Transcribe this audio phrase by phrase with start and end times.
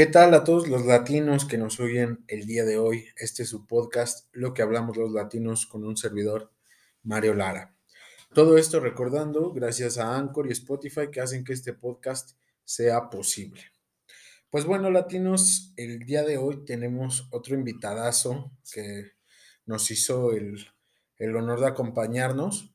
[0.00, 3.08] ¿Qué tal a todos los latinos que nos oyen el día de hoy?
[3.18, 6.50] Este es su podcast, Lo que hablamos los latinos con un servidor,
[7.02, 7.76] Mario Lara.
[8.32, 12.30] Todo esto recordando gracias a Anchor y Spotify que hacen que este podcast
[12.64, 13.60] sea posible.
[14.48, 19.12] Pues bueno, latinos, el día de hoy tenemos otro invitadazo que
[19.66, 20.66] nos hizo el,
[21.18, 22.72] el honor de acompañarnos.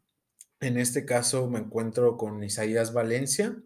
[0.60, 3.58] En este caso me encuentro con Isaías Valencia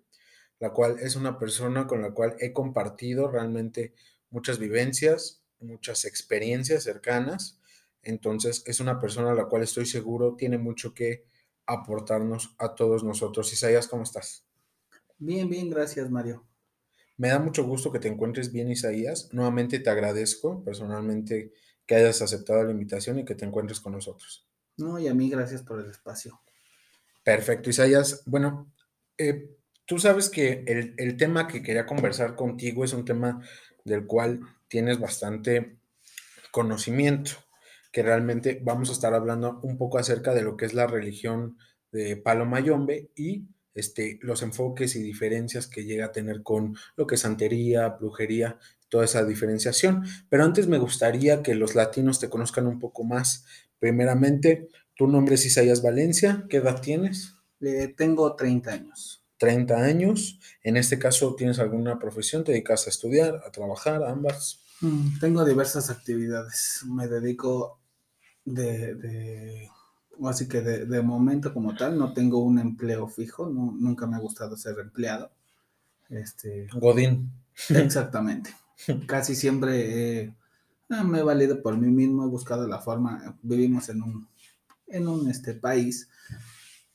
[0.60, 3.94] la cual es una persona con la cual he compartido realmente
[4.30, 7.60] muchas vivencias, muchas experiencias cercanas.
[8.04, 11.26] Entonces es una persona a la cual estoy seguro tiene mucho que
[11.66, 13.52] aportarnos a todos nosotros.
[13.54, 14.46] Isaías, ¿cómo estás?
[15.18, 16.46] Bien, bien, gracias Mario.
[17.18, 19.30] Me da mucho gusto que te encuentres bien, Isaías.
[19.34, 21.52] Nuevamente te agradezco personalmente
[21.86, 24.48] que hayas aceptado la invitación y que te encuentres con nosotros.
[24.78, 26.40] No, y a mí gracias por el espacio.
[27.24, 28.24] Perfecto, Isaías.
[28.26, 28.72] Bueno,
[29.18, 29.59] eh,
[29.90, 33.42] Tú sabes que el, tema que quería conversar contigo es un tema
[33.84, 35.80] del cual tienes bastante
[36.52, 37.32] conocimiento,
[37.92, 41.58] que realmente vamos a estar hablando un poco acerca de lo que es la religión
[41.92, 47.08] de Palo Mayombe y este, los enfoques y diferencias que llega a tener con lo
[47.08, 50.04] que es santería, brujería, toda esa diferenciación.
[50.30, 53.44] Pero antes me gustaría que los latinos te conozcan un poco más.
[53.80, 57.34] Primeramente, tu nombre es Isaías Valencia, ¿qué edad tienes?
[57.60, 59.19] Eh, tengo 30 años.
[59.40, 60.40] 30 años.
[60.62, 62.44] En este caso, ¿tienes alguna profesión?
[62.44, 64.60] ¿Te dedicas a estudiar, a trabajar, a ambas?
[64.82, 66.84] Mm, tengo diversas actividades.
[66.86, 67.80] Me dedico
[68.46, 69.70] de,
[70.26, 74.58] así que de, momento como tal, no tengo un empleo fijo, nunca me ha gustado
[74.58, 75.32] ser empleado.
[76.10, 77.32] Este, Godín.
[77.70, 78.54] Exactamente.
[79.08, 80.34] Casi siempre eh,
[80.90, 84.28] me he valido por mí mismo, he buscado la forma, vivimos en un,
[84.88, 86.10] en un este, país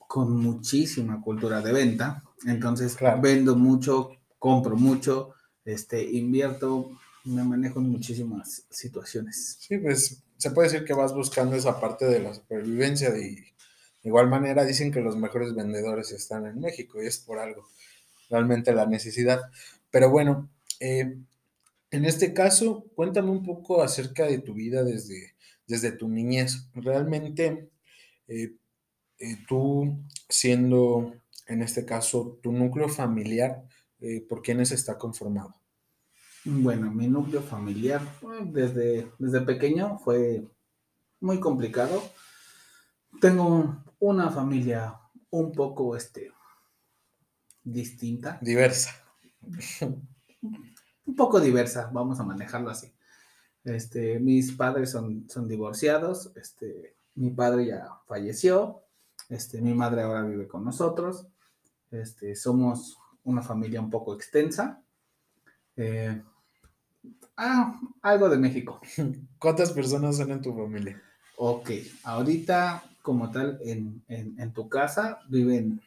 [0.07, 2.23] con muchísima cultura de venta.
[2.45, 6.91] Entonces, vendo mucho, compro mucho, este, invierto,
[7.25, 9.57] me manejo en muchísimas situaciones.
[9.59, 13.09] Sí, pues se puede decir que vas buscando esa parte de la supervivencia.
[13.11, 13.53] De,
[14.03, 17.67] igual manera, dicen que los mejores vendedores están en México y es por algo,
[18.29, 19.41] realmente la necesidad.
[19.89, 21.17] Pero bueno, eh,
[21.91, 25.33] en este caso, cuéntame un poco acerca de tu vida desde,
[25.65, 26.67] desde tu niñez.
[26.73, 27.69] Realmente,
[28.27, 28.55] eh,
[29.17, 29.97] eh, tú
[30.29, 31.15] siendo,
[31.47, 33.63] en este caso, tu núcleo familiar,
[33.99, 35.53] eh, ¿por quiénes está conformado?
[36.43, 38.01] Bueno, mi núcleo familiar
[38.45, 40.47] desde, desde pequeño fue
[41.19, 42.03] muy complicado.
[43.19, 44.99] Tengo una familia
[45.31, 46.31] un poco este,
[47.63, 48.37] distinta.
[48.41, 48.91] Diversa.
[51.05, 52.93] un poco diversa, vamos a manejarlo así.
[53.63, 58.83] Este, mis padres son, son divorciados, este, mi padre ya falleció,
[59.29, 61.27] este, mi madre ahora vive con nosotros.
[62.01, 64.81] Este, somos una familia un poco extensa.
[65.75, 66.21] Eh,
[67.37, 68.79] ah, algo de México.
[69.39, 71.01] ¿Cuántas personas son en tu familia?
[71.37, 71.71] Ok,
[72.03, 75.79] ahorita como tal en, tu casa viven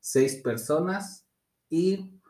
[0.00, 1.24] seis personas
[1.70, 2.20] y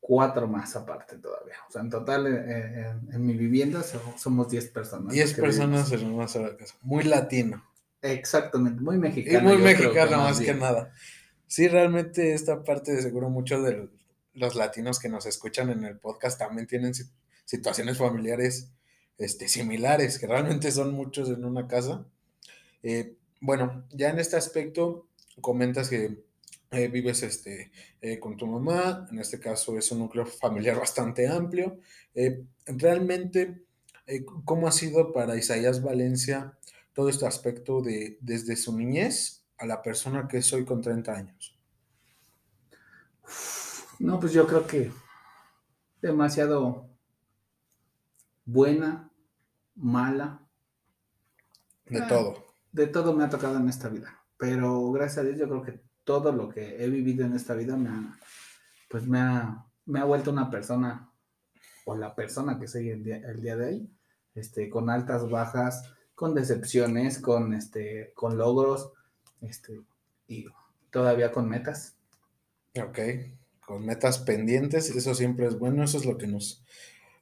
[0.00, 1.56] cuatro más aparte todavía.
[1.68, 3.82] O sea, en total eh, en, mi vivienda
[4.16, 5.12] somos diez personas.
[5.12, 6.74] Diez personas en una sola casa.
[6.82, 7.62] Muy latino.
[8.00, 9.38] Exactamente, muy mexicano.
[9.38, 10.92] Y muy mexicano más, que nada.
[11.46, 13.88] Sí, realmente esta parte de seguro muchos de
[14.34, 16.92] los latinos que nos escuchan en el podcast también tienen
[17.44, 18.72] situaciones familiares
[19.16, 22.04] este, similares, que realmente son muchos en una casa.
[22.82, 25.08] Eh, bueno, ya en este aspecto
[25.40, 26.24] comentas que
[26.72, 27.70] eh, vives este,
[28.00, 31.78] eh, con tu mamá, en este caso es un núcleo familiar bastante amplio.
[32.66, 33.62] realmente,
[34.44, 36.58] ¿cómo ha sido para Isaías Valencia
[36.92, 41.58] todo este aspecto de desde su niñez a la persona que soy con 30 años?
[43.98, 44.92] No, pues yo creo que
[46.00, 46.88] demasiado
[48.44, 49.10] buena,
[49.74, 50.46] mala.
[51.86, 52.46] De ah, todo.
[52.72, 54.22] De todo me ha tocado en esta vida.
[54.38, 57.76] Pero gracias a Dios yo creo que todo lo que he vivido en esta vida
[57.76, 58.18] me ha,
[58.88, 61.10] pues me ha, me ha vuelto una persona,
[61.84, 63.90] o la persona que soy el día, el día de hoy,
[64.34, 68.92] este, con altas, bajas, con decepciones, con, este, con logros,
[69.40, 69.80] este,
[70.28, 70.46] y
[70.90, 71.96] todavía con metas.
[72.78, 72.98] Ok,
[73.60, 76.64] con metas pendientes, eso siempre es bueno, eso es lo que nos,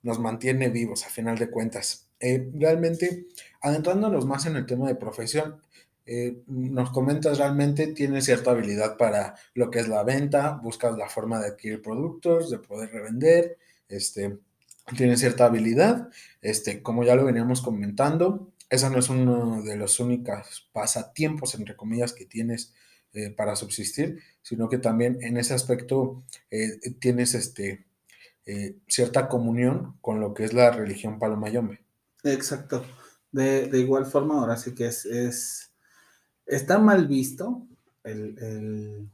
[0.03, 2.09] nos mantiene vivos a final de cuentas.
[2.21, 3.27] Eh, realmente,
[3.61, 5.61] adentrándonos más en el tema de profesión,
[6.07, 11.09] eh, nos comentas realmente tienes cierta habilidad para lo que es la venta, buscas la
[11.09, 13.57] forma de adquirir productos, de poder revender,
[13.89, 14.39] este,
[14.97, 16.11] tienes cierta habilidad,
[16.43, 21.77] este, como ya lo veníamos comentando, esa no es uno de los únicos pasatiempos, entre
[21.77, 22.75] comillas, que tienes
[23.13, 27.87] eh, para subsistir, sino que también en ese aspecto eh, tienes este,
[28.47, 31.81] eh, cierta comunión con lo que es la religión palomayombe.
[32.25, 32.85] Exacto.
[33.33, 35.73] De, igual forma, ahora sí que es, es
[36.47, 37.67] está mal visto
[38.03, 39.11] el,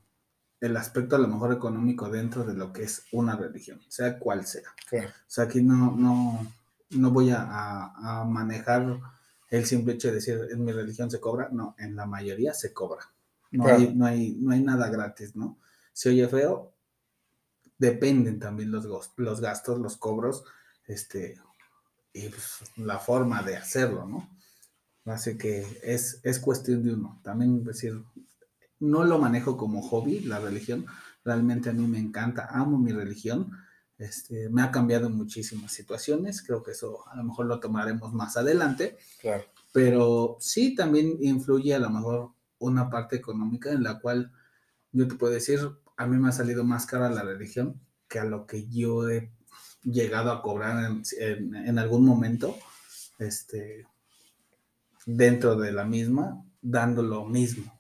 [0.77, 4.71] aspecto a lo mejor económico dentro de lo que es una religión, sea cual sea.
[4.93, 6.47] O sea, aquí no, no,
[6.91, 9.01] no voy a, manejar
[9.51, 12.73] el simple hecho de decir en mi religión se cobra, no, en la mayoría se
[12.73, 13.13] cobra.
[13.51, 15.59] No, hay, no, hay, no hay nada gratis, ¿no?
[15.93, 16.73] Si oye feo,
[17.79, 18.87] dependen también los,
[19.17, 20.45] los gastos, los cobros,
[20.87, 21.41] este,
[22.13, 24.29] y pues, la forma de hacerlo, ¿no?
[25.05, 27.21] Así que es, es cuestión de uno.
[27.25, 28.05] También decir,
[28.79, 30.87] no lo manejo como hobby, la religión.
[31.25, 33.51] Realmente a mí me encanta, amo mi religión.
[34.01, 36.43] Este, me ha cambiado en muchísimas situaciones.
[36.43, 38.97] Creo que eso a lo mejor lo tomaremos más adelante.
[39.21, 39.45] Claro.
[39.73, 44.33] Pero sí también influye a lo mejor una parte económica en la cual
[44.93, 45.61] yo te puedo decir,
[45.97, 49.31] a mí me ha salido más cara la religión que a lo que yo he
[49.83, 52.57] llegado a cobrar en, algún momento,
[53.19, 53.87] este,
[55.07, 57.80] dentro de la misma, dando lo mismo.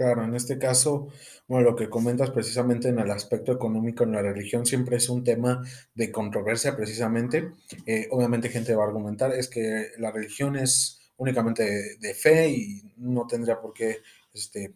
[0.00, 1.08] Claro, en este caso,
[1.46, 5.22] bueno, lo que comentas precisamente en el aspecto económico en la religión siempre es un
[5.22, 5.62] tema
[5.94, 7.52] de controversia precisamente.
[7.84, 12.94] Eh, obviamente gente va a argumentar, es que la religión es únicamente de, fe y
[12.96, 13.98] no tendría por qué
[14.32, 14.74] este,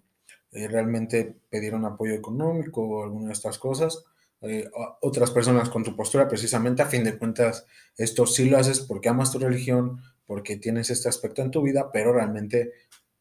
[0.52, 4.04] eh, realmente pedir un apoyo económico o alguna de estas cosas.
[4.42, 4.68] Eh,
[5.00, 7.64] otras personas con tu postura, precisamente a fin de cuentas,
[7.96, 11.90] esto sí lo haces porque amas tu religión, porque tienes este aspecto en tu vida,
[11.90, 12.72] pero realmente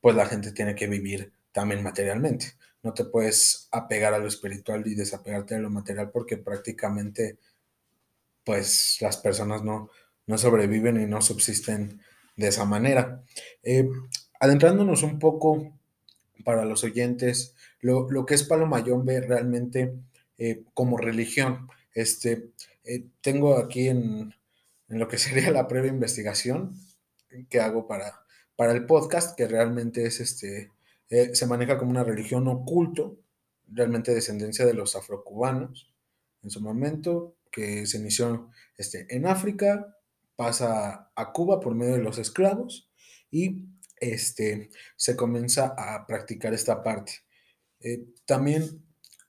[0.01, 2.53] pues la gente tiene que vivir también materialmente.
[2.81, 7.37] No te puedes apegar a lo espiritual y desapegarte de lo material porque prácticamente
[8.43, 9.89] pues las personas no,
[10.27, 12.01] no sobreviven y no subsisten
[12.35, 13.23] de esa manera.
[13.61, 13.87] Eh,
[14.39, 15.71] adentrándonos un poco
[16.43, 19.93] para los oyentes, lo, lo que es Palo Mayombe realmente
[20.37, 21.69] eh, como religión.
[21.93, 22.49] Este,
[22.83, 24.33] eh, tengo aquí en,
[24.87, 26.75] lo que sería la previa investigación
[27.49, 28.21] que hago para,
[28.55, 30.71] para el podcast, que realmente es este,
[31.13, 33.19] eh, se maneja como una religión oculto,
[33.67, 35.93] realmente descendencia de los afrocubanos
[36.41, 39.95] en su momento, que se inició este, en África,
[40.35, 42.89] pasa a Cuba por medio de los esclavos
[43.29, 43.65] y
[43.97, 47.13] este, se comienza a practicar esta parte.
[48.25, 48.83] también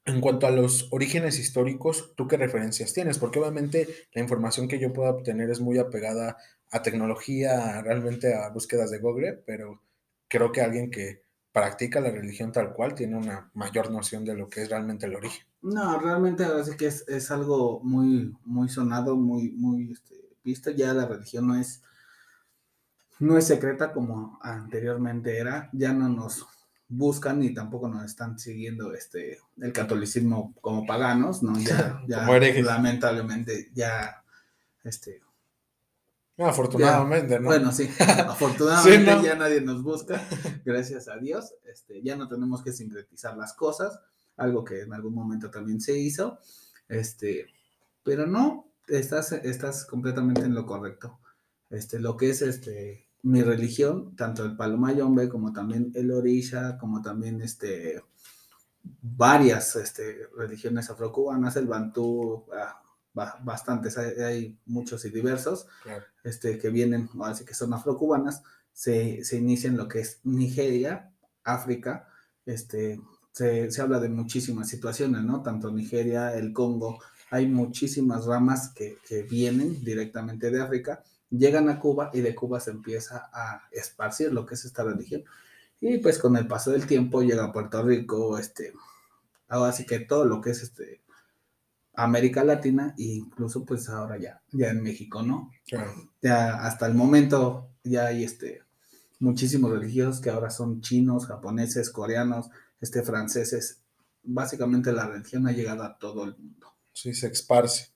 [0.06, 3.18] en cuanto a los orígenes históricos, ¿tú qué referencias tienes?
[3.18, 6.38] Porque obviamente la información que yo puedo obtener es muy apegada
[6.70, 9.82] a tecnología, realmente a búsquedas de Google, pero
[10.28, 11.23] creo que alguien que
[11.54, 15.14] practica la religión tal cual tiene una mayor noción de lo que es realmente el
[15.14, 15.46] origen.
[15.62, 20.72] No, realmente así que es, algo muy, muy sonado, muy, muy este, visto.
[20.72, 21.80] Ya la religión no es,
[23.20, 25.70] no es secreta como anteriormente era.
[25.72, 26.44] Ya no nos
[26.88, 31.56] buscan y tampoco nos están siguiendo este el catolicismo como paganos, ¿no?
[31.60, 32.26] Ya, ya
[32.62, 34.24] lamentablemente ya
[34.82, 35.22] este
[36.38, 37.46] afortunadamente, ¿no?
[37.46, 40.20] Bueno, sí, afortunadamente ya nadie nos busca,
[40.64, 44.00] gracias a Dios, este, ya no tenemos que sincretizar las cosas,
[44.36, 46.38] algo que en algún momento también se hizo,
[46.88, 47.46] este,
[48.02, 51.20] pero no, estás, estás completamente en lo correcto,
[51.70, 57.00] este, lo que es este, mi religión, tanto el Palomayombe como también el Orisha, como
[57.00, 58.02] también este,
[58.82, 62.82] varias este, religiones afrocubanas, el Bantú, ah,
[63.14, 65.66] bastantes, hay, muchos y diversos,
[66.24, 68.42] este, que vienen, así que son afrocubanas,
[68.72, 71.12] se, se inicia en lo que es Nigeria,
[71.44, 72.08] África,
[72.44, 73.00] este,
[73.32, 75.42] se, se, habla de muchísimas situaciones, ¿no?
[75.42, 76.98] Tanto Nigeria, el Congo,
[77.30, 81.02] hay muchísimas ramas que, que vienen directamente de África
[81.38, 85.24] llegan a Cuba y de Cuba se empieza a esparcir lo que es esta religión.
[85.80, 88.72] Y pues con el paso del tiempo llega a Puerto Rico, este,
[89.48, 91.02] así que todo lo que es este
[91.96, 95.50] América Latina e incluso pues ahora ya, ya en México, ¿no?
[96.20, 98.62] Ya hasta el momento ya hay este
[99.20, 103.80] muchísimos religiosos que ahora son chinos, japoneses, coreanos, este franceses.
[104.22, 106.74] Básicamente la religión ha llegado a todo el mundo.
[106.92, 107.88] Sí, se esparce.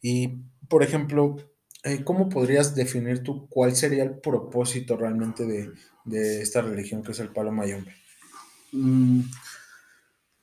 [0.00, 1.36] Y, por ejemplo,
[1.84, 7.20] eh, ¿cómo podrías definir tú cuál sería el propósito realmente de, esta religión que es
[7.20, 7.94] el palo mayombe?
[8.72, 9.22] Mm,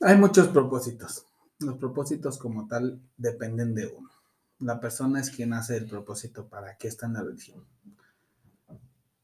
[0.01, 1.25] hay muchos propósitos.
[1.59, 4.09] Los propósitos como tal dependen de uno.
[4.59, 7.65] La persona es quien hace el propósito para qué está en la religión.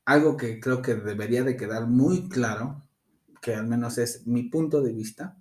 [0.03, 2.83] Algo que creo que debería de quedar muy claro,
[3.41, 5.37] que al menos es mi punto de vista,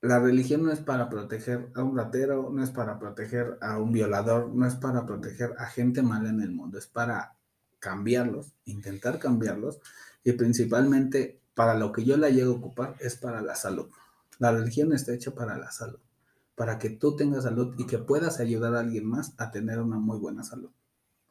[0.00, 3.92] la religión no es para proteger a un ratero, no es para proteger a un
[3.92, 7.36] violador, no es para proteger a gente mala en el mundo, es para
[7.78, 9.80] cambiarlos, intentar cambiarlos
[10.24, 13.90] y principalmente para lo que yo la llego a ocupar es para la salud.
[14.38, 16.00] La religión está hecha para la salud,
[16.54, 19.98] para que tú tengas salud y que puedas ayudar a alguien más a tener una
[19.98, 20.70] muy buena salud.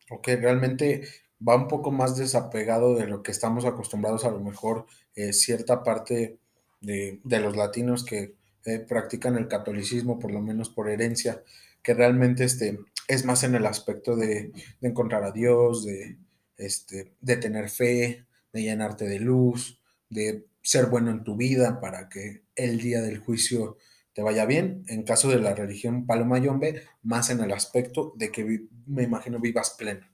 [0.09, 1.07] Ok, realmente
[1.45, 4.85] va un poco más desapegado de lo que estamos acostumbrados a lo mejor
[5.15, 6.39] eh, cierta parte
[6.81, 8.35] de, los latinos que
[8.65, 11.43] eh, practican el catolicismo, por lo menos por herencia,
[11.81, 16.17] que realmente este, es más en el aspecto de, encontrar a Dios, de,
[16.57, 22.09] este, de tener fe, de llenarte de luz, de ser bueno en tu vida para
[22.09, 23.77] que el día del juicio
[24.11, 24.83] te vaya bien.
[24.87, 29.75] En caso de la religión Palomayombe, más en el aspecto de que me imagino vivas
[29.77, 30.05] pleno.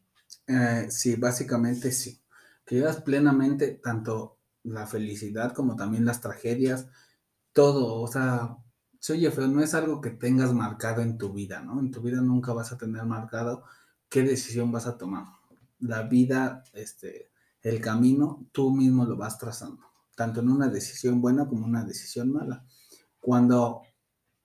[0.45, 2.21] Eh, sí, básicamente sí.
[2.63, 6.87] Que vivas plenamente tanto la felicidad como también las tragedias,
[7.51, 8.55] todo, o sea,
[8.99, 11.79] se oye feo, no es algo que tengas marcado en tu vida, ¿no?
[11.79, 13.63] En tu vida nunca vas a tener marcado
[14.07, 15.25] qué decisión vas a tomar.
[15.79, 17.31] La vida, este,
[17.63, 22.31] el camino, tú mismo lo vas trazando, tanto en una decisión buena como una decisión
[22.31, 22.65] mala.
[23.19, 23.83] Cuando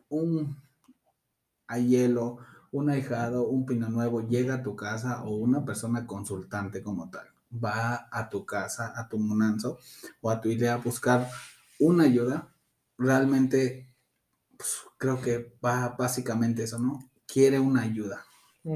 [0.08, 0.56] un
[1.76, 2.38] hielo,
[2.72, 7.26] un ahijado, un pino nuevo llega a tu casa o una persona consultante como tal,
[7.52, 9.78] va a tu casa, a tu munanzo
[10.20, 11.28] o a tu idea a buscar
[11.78, 12.54] una ayuda,
[12.96, 13.94] realmente
[14.56, 17.10] pues, creo que va básicamente eso, ¿no?
[17.26, 18.24] Quiere una ayuda,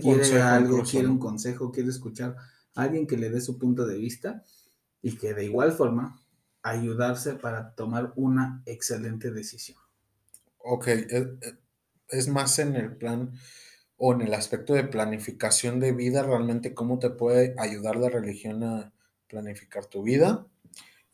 [0.00, 2.36] quiere algo, quiere un consejo, quiere escuchar
[2.74, 4.44] a alguien que le dé su punto de vista
[5.00, 6.21] y que de igual forma
[6.62, 9.78] ayudarse para tomar una excelente decisión.
[10.58, 11.36] Ok, e, e,
[12.08, 13.32] es, más en el plan
[13.96, 18.62] o en el aspecto de planificación de vida, realmente cómo te puede ayudar la religión
[18.62, 18.92] a
[19.28, 20.46] planificar tu vida.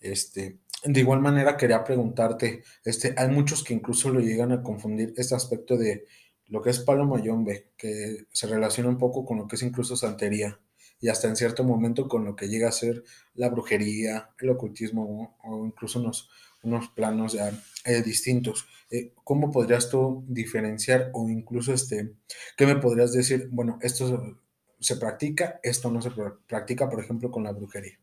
[0.00, 5.14] Este, de igual manera, quería preguntarte, este, hay muchos que incluso lo llegan a confundir
[5.16, 6.06] este aspecto de
[6.46, 9.96] lo que es palo mayombe, que se relaciona un poco con lo que es incluso
[9.96, 10.58] santería
[11.00, 15.36] y hasta en cierto momento con lo que llega a ser la brujería, el ocultismo
[15.42, 16.30] o, incluso unos,
[16.62, 17.50] unos planos ya
[17.84, 18.66] eh, distintos.
[18.90, 22.14] Eh, ¿Cómo podrías tú diferenciar o incluso este,
[22.56, 23.48] qué me podrías decir?
[23.50, 24.36] Bueno, esto
[24.80, 26.10] se practica, esto no se
[26.46, 27.98] practica, por ejemplo, con la brujería.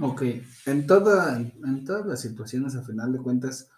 [0.00, 0.22] Ok,
[0.66, 3.68] en, toda, en todas las situaciones, a final de cuentas,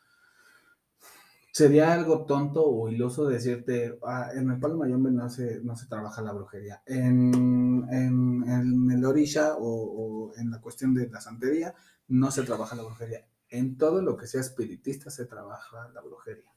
[1.54, 5.87] sería algo tonto o iluso decirte, ah, en el Palo Mayombe no se, no se
[5.87, 6.82] trabaja la brujería.
[6.84, 11.73] En, en, el Orisha o, en la cuestión de la santería,
[12.08, 13.25] no se trabaja la brujería.
[13.49, 16.50] En todo lo que sea espiritista se trabaja la brujería.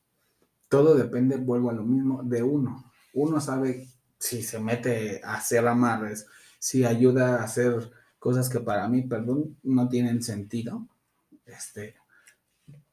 [0.67, 2.91] Todo depende, vuelvo a lo mismo, de uno.
[3.13, 3.87] Uno sabe
[4.17, 6.25] si se mete a hacer amarres,
[6.57, 10.87] si ayuda a hacer cosas que para mí, perdón, no tienen sentido.
[11.45, 11.97] Este,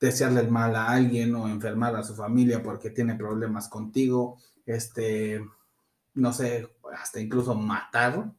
[0.04, 5.42] desearle el mal a alguien o enfermar a su familia porque tiene problemas contigo, este,
[6.14, 8.32] no sé, hasta incluso matar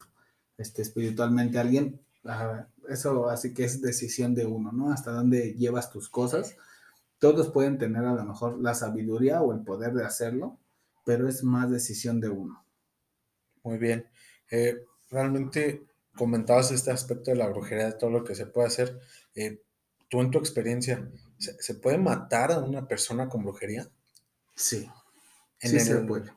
[0.56, 2.00] este, espiritualmente a alguien.
[2.24, 4.92] Ah, eso así que es decisión de uno, ¿no?
[4.92, 6.56] Hasta dónde llevas tus cosas.
[7.18, 10.58] Todos pueden tener a lo mejor la sabiduría o el poder de hacerlo,
[11.04, 12.64] pero es más decisión de uno.
[13.64, 14.06] Muy bien.
[14.50, 19.00] Eh, realmente comentabas este aspecto de la brujería, de todo lo que se puede hacer.
[19.34, 19.62] Eh,
[20.08, 23.88] tú en tu experiencia, ¿se, puede matar a una persona con brujería?
[24.54, 24.88] Sí.
[25.58, 26.32] sí se puede.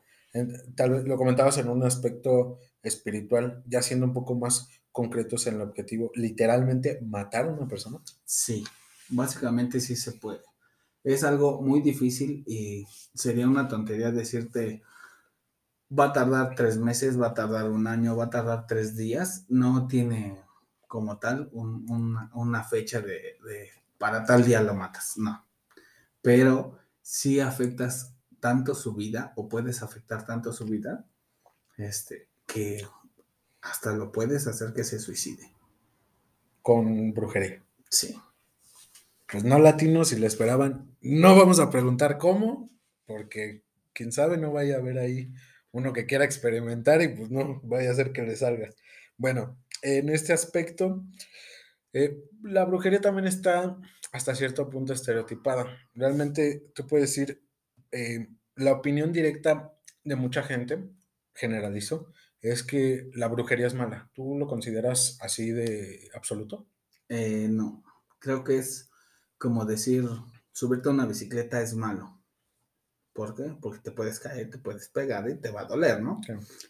[0.75, 5.55] tal vez lo comentabas en un aspecto espiritual, ya siendo un poco más concretos en
[5.55, 7.99] el objetivo, literalmente matar a una persona.
[8.25, 8.63] Sí,
[9.09, 10.41] básicamente sí se puede.
[11.03, 14.81] Es algo muy difícil y sería una tontería decirte,
[15.97, 19.45] va a tardar tres meses, va a tardar un año, va a tardar tres días,
[19.47, 20.37] no tiene
[20.87, 23.37] como tal una, fecha de,
[23.99, 25.45] para tal día lo matas, no.
[26.23, 31.05] Pero si afectas tanto su vida o puedes afectar tanto su vida,
[31.77, 32.87] este, que
[33.61, 35.53] hasta lo puedes hacer que se suicide.
[36.61, 37.63] Con brujería.
[37.89, 38.19] Sí.
[39.31, 42.69] Pues no latinos, si le esperaban, no vamos a preguntar cómo,
[43.05, 43.63] porque
[43.93, 45.31] quién sabe, no vaya a haber ahí
[45.71, 48.69] uno que quiera experimentar y pues no vaya a ser que le salga.
[49.17, 51.03] Bueno, en este aspecto,
[51.93, 53.77] eh, la brujería también está
[54.11, 55.65] hasta cierto punto estereotipada.
[55.93, 57.43] Realmente tú puedes decir,
[57.91, 60.89] eh, la opinión directa de mucha gente,
[61.33, 64.09] generalizo, es que la brujería es mala.
[64.13, 66.67] ¿Tú lo consideras así de absoluto?
[67.07, 67.83] Eh, no,
[68.19, 68.89] creo que es
[69.37, 70.05] como decir,
[70.51, 72.21] subirte a una bicicleta es malo.
[73.13, 73.55] ¿Por qué?
[73.59, 76.21] Porque te puedes caer, te puedes pegar y te va a doler, ¿no?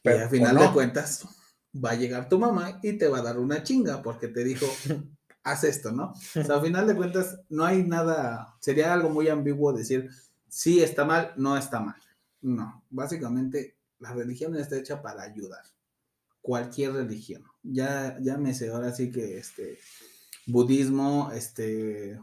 [0.04, 1.28] Pero, y al final de cuentas
[1.74, 4.66] va a llegar tu mamá y te va a dar una chinga porque te dijo,
[5.44, 6.12] haz esto, ¿no?
[6.12, 10.10] O sea, al final de cuentas no hay nada, sería algo muy ambiguo decir,
[10.48, 12.02] sí está mal, no está mal.
[12.42, 15.64] No, básicamente la religión está hecha para ayudar.
[16.42, 17.44] Cualquier religión.
[17.64, 19.78] Ya, ya me sé ahora sí que este
[20.48, 22.20] budismo, este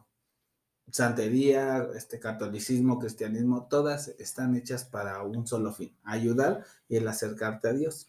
[0.91, 7.69] santería, este catolicismo, cristianismo, todas están hechas para un solo fin, ayudar y el acercarte
[7.69, 8.09] a Dios.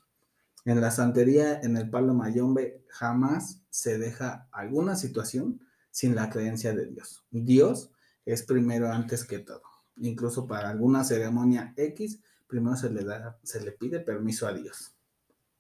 [0.68, 6.74] En la santería, en el palo mayombe, jamás se deja alguna situación sin la creencia
[6.74, 7.24] de Dios.
[7.32, 7.94] Dios
[8.26, 9.62] es primero antes que todo.
[9.96, 14.94] Incluso para alguna ceremonia X, primero se le da, se le pide permiso a Dios.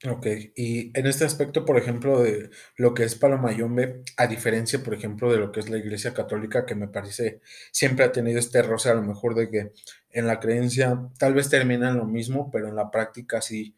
[0.05, 4.83] Ok, y en este aspecto, por ejemplo, de lo que es Palo Mayombe, a diferencia,
[4.83, 7.39] por ejemplo, de lo que es la Iglesia Católica, que me parece
[7.71, 9.71] siempre ha tenido este roce, a lo mejor de que
[10.09, 13.77] en la creencia tal vez terminan lo mismo, pero en la práctica sí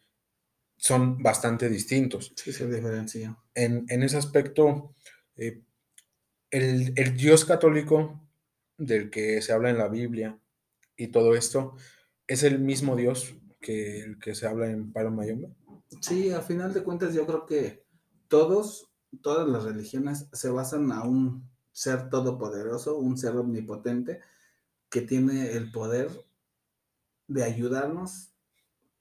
[0.79, 2.33] son bastante distintos.
[2.35, 3.37] Sí, se diferencia.
[3.53, 4.95] En, en ese aspecto,
[5.35, 5.61] eh,
[6.49, 8.27] el, el Dios católico
[8.77, 10.39] del que se habla en la Biblia
[10.95, 11.75] y todo esto,
[12.27, 15.53] ¿es el mismo Dios que el que se habla en Palo Mayombe?
[16.01, 17.85] Sí, a final de cuentas yo creo que
[18.29, 18.89] todos,
[19.21, 24.21] todas las religiones se basan a un ser todopoderoso, un ser omnipotente
[24.89, 26.09] que tiene el poder
[27.27, 28.28] de ayudarnos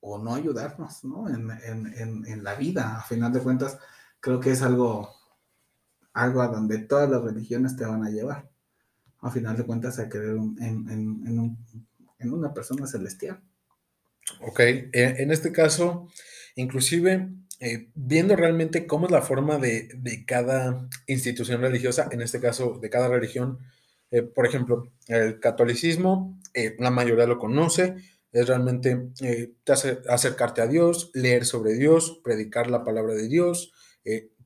[0.00, 1.28] o no ayudarnos, ¿no?
[1.28, 2.98] En, en, en, la vida.
[2.98, 3.78] A final de cuentas,
[4.20, 5.10] creo que es algo,
[6.12, 8.48] algo a donde todas las religiones te van a llevar.
[9.20, 11.56] A final de cuentas, a creer en,
[12.18, 13.40] en una persona celestial.
[14.40, 16.08] Ok, e, en este caso,
[16.56, 22.40] inclusive eh, viendo realmente cómo es la forma de, de, cada institución religiosa, en este
[22.40, 23.58] caso de cada religión,
[24.10, 27.96] eh, por ejemplo, el catolicismo, eh, la mayoría lo conoce,
[28.32, 29.10] es realmente
[29.64, 33.72] te hace acercarte a Dios, leer sobre Dios, predicar la palabra de Dios,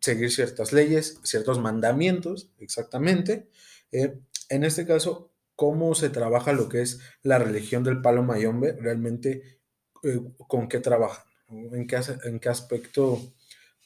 [0.01, 3.49] seguir ciertas leyes, ciertos mandamientos, exactamente.
[3.91, 9.61] en este caso, cómo se trabaja lo que es la religión del palo mayombe, realmente
[10.03, 13.21] eh, con qué trabajan, en qué, en qué aspecto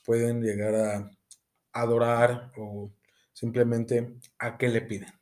[0.04, 1.10] pueden llegar a
[1.72, 2.90] adorar o
[3.32, 5.12] simplemente a qué le piden.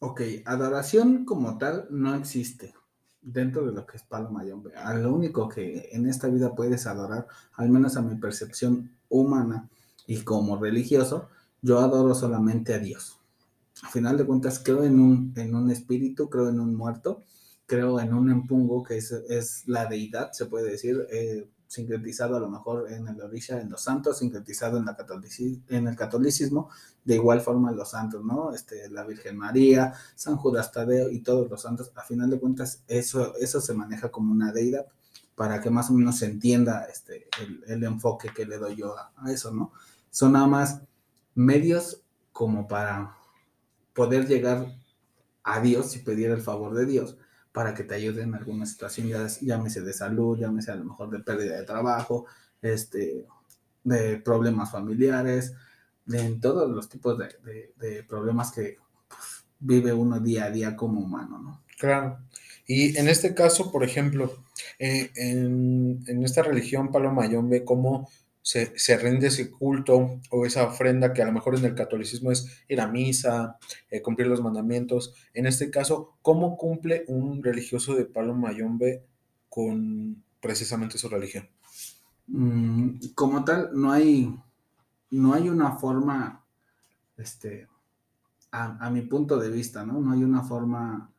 [0.00, 2.74] Ok, adoración como tal no existe
[3.22, 4.74] dentro de lo que es Palo Mayombe.
[4.76, 9.68] A lo único que en esta vida puedes adorar, al menos a mi percepción humana
[10.06, 11.28] y como religioso,
[11.62, 13.18] yo adoro solamente a Dios.
[13.82, 17.22] A final de cuentas, creo en un, en un espíritu, creo en un muerto
[17.70, 22.40] creo en un empungo que es, es la deidad, se puede decir, eh, sincretizado a
[22.40, 24.96] lo mejor en el orisha, en los santos, sincretizado en, la
[25.68, 26.68] en el catolicismo,
[27.04, 28.52] de igual forma los santos, ¿no?
[28.52, 32.82] Este, la Virgen María, San Judas Tadeo y todos los santos, a final de cuentas,
[32.88, 34.84] eso, eso se maneja como una deidad
[35.36, 37.28] para que más o menos se entienda este,
[37.68, 39.72] el, enfoque que le doy yo a eso, ¿no?
[40.10, 40.80] Son nada más
[41.36, 42.02] medios
[42.32, 43.16] como para
[43.94, 44.76] poder llegar
[45.44, 47.16] a Dios y pedir el favor de Dios,
[47.52, 51.10] para que te ayude en alguna situación, ya, llámese de salud, llámese a lo mejor
[51.10, 52.26] de pérdida de trabajo,
[52.62, 53.26] este,
[53.84, 55.54] de problemas familiares,
[56.06, 60.76] de en todos los tipos de, de, problemas que pues, vive uno día a día
[60.76, 61.62] como humano, ¿no?
[61.78, 62.18] Claro.
[62.66, 64.32] Y en este caso, por ejemplo,
[64.78, 68.08] eh, en, en, esta religión Palo Mayombe, ¿cómo
[68.74, 72.64] se, rinde ese culto o esa ofrenda que a lo mejor en el catolicismo es
[72.68, 73.58] ir a misa,
[73.90, 75.14] eh, cumplir los mandamientos.
[75.34, 79.04] En este caso, ¿cómo cumple un religioso de Palo Mayombe
[79.48, 81.48] con precisamente su religión?
[82.26, 84.34] Mm, como tal, no hay,
[85.12, 86.44] no hay una forma,
[87.16, 87.68] este,
[88.50, 90.00] a, a mi punto de vista, ¿no?
[90.00, 91.12] No hay una forma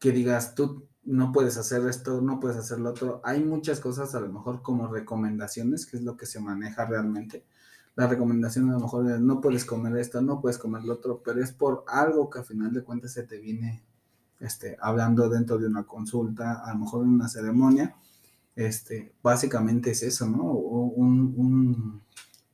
[0.00, 3.20] que digas, tú no puedes hacer esto, no puedes hacer lo otro.
[3.24, 7.44] Hay muchas cosas a lo mejor como recomendaciones, que es lo que se maneja realmente.
[7.94, 11.42] La recomendación a lo mejor no puedes comer esto, no puedes comer lo otro, pero
[11.42, 13.84] es por algo que a final de cuentas se te viene
[14.40, 17.96] este, hablando dentro de una consulta, a lo mejor en una ceremonia.
[18.54, 20.44] Este, básicamente es eso, ¿no?
[20.44, 22.02] Un, un,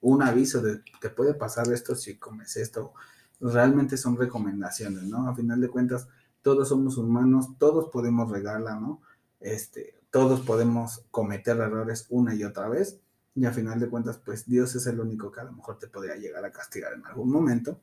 [0.01, 2.93] un aviso de te puede pasar esto si comes esto.
[3.41, 5.29] Realmente son recomendaciones, ¿no?
[5.29, 6.09] A final de cuentas,
[6.49, 9.03] todos somos humanos, todos podemos regarla, ¿no?
[9.39, 13.03] Este, todos podemos cometer errores una y otra vez,
[13.35, 15.89] y a final de cuentas, pues Dios es el único que a lo mejor te
[15.89, 17.79] podría llegar a castigar en algún momento.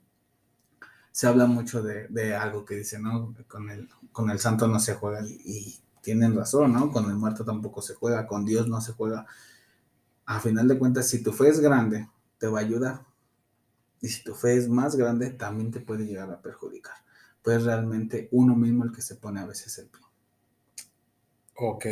[1.12, 3.36] Se habla mucho de, algo que dice, ¿no?
[3.48, 6.92] Con el, con el santo no se juega, y, tienen razón, ¿no?
[6.92, 9.28] Con el muerto tampoco se juega, con Dios no se juega.
[10.26, 13.06] A final de cuentas, si tu fe es grande, te va a ayudar.
[14.02, 17.05] Y si tu fe es más grande, también te puede llegar a perjudicar
[17.46, 20.02] pues realmente uno mismo el que se pone a veces el pie.
[21.54, 21.86] Ok.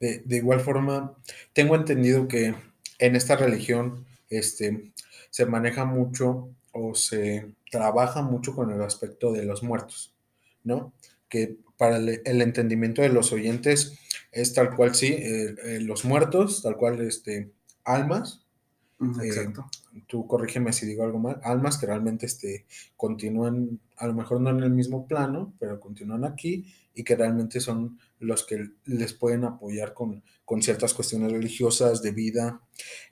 [0.00, 1.16] De, igual forma,
[1.52, 2.56] tengo entendido que
[2.98, 4.92] en esta religión este,
[5.30, 10.12] se maneja mucho o se trabaja mucho con el aspecto de los muertos,
[10.64, 10.92] ¿no?
[11.28, 13.96] Que para el, entendimiento de los oyentes
[14.32, 17.52] es tal cual, sí, eh, eh, los muertos, tal cual, este,
[17.84, 18.44] almas,
[19.22, 19.66] Exacto.
[20.06, 24.50] Tú corrígeme si digo algo mal, almas que realmente este, continúan, a lo mejor no
[24.50, 29.44] en el mismo plano, pero continúan aquí y que realmente son los que les pueden
[29.44, 32.60] apoyar con, con ciertas cuestiones religiosas, de vida,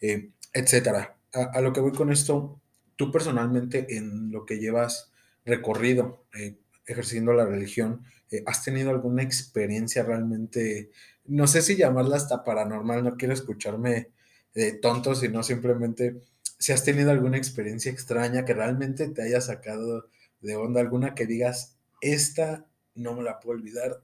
[0.01, 1.17] eh, etcétera.
[1.33, 2.61] A, lo que voy con esto,
[2.97, 5.13] tú personalmente en lo que llevas
[5.45, 10.91] recorrido eh, ejerciendo la religión, eh, ¿has tenido alguna experiencia realmente,
[11.27, 14.09] no sé si llamarla hasta paranormal, no quiero escucharme
[14.55, 16.21] de tonto, sino simplemente
[16.59, 20.09] si has tenido alguna experiencia extraña que realmente te haya sacado
[20.41, 24.03] de onda, alguna que digas, esta no me la puedo olvidar.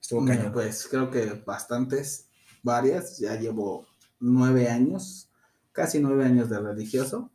[0.00, 0.52] Estuvo cañón.
[0.52, 2.28] Pues creo que bastantes,
[2.62, 3.86] varias, ya llevo
[4.20, 5.30] nueve años,
[5.72, 7.30] casi nueve años de religioso,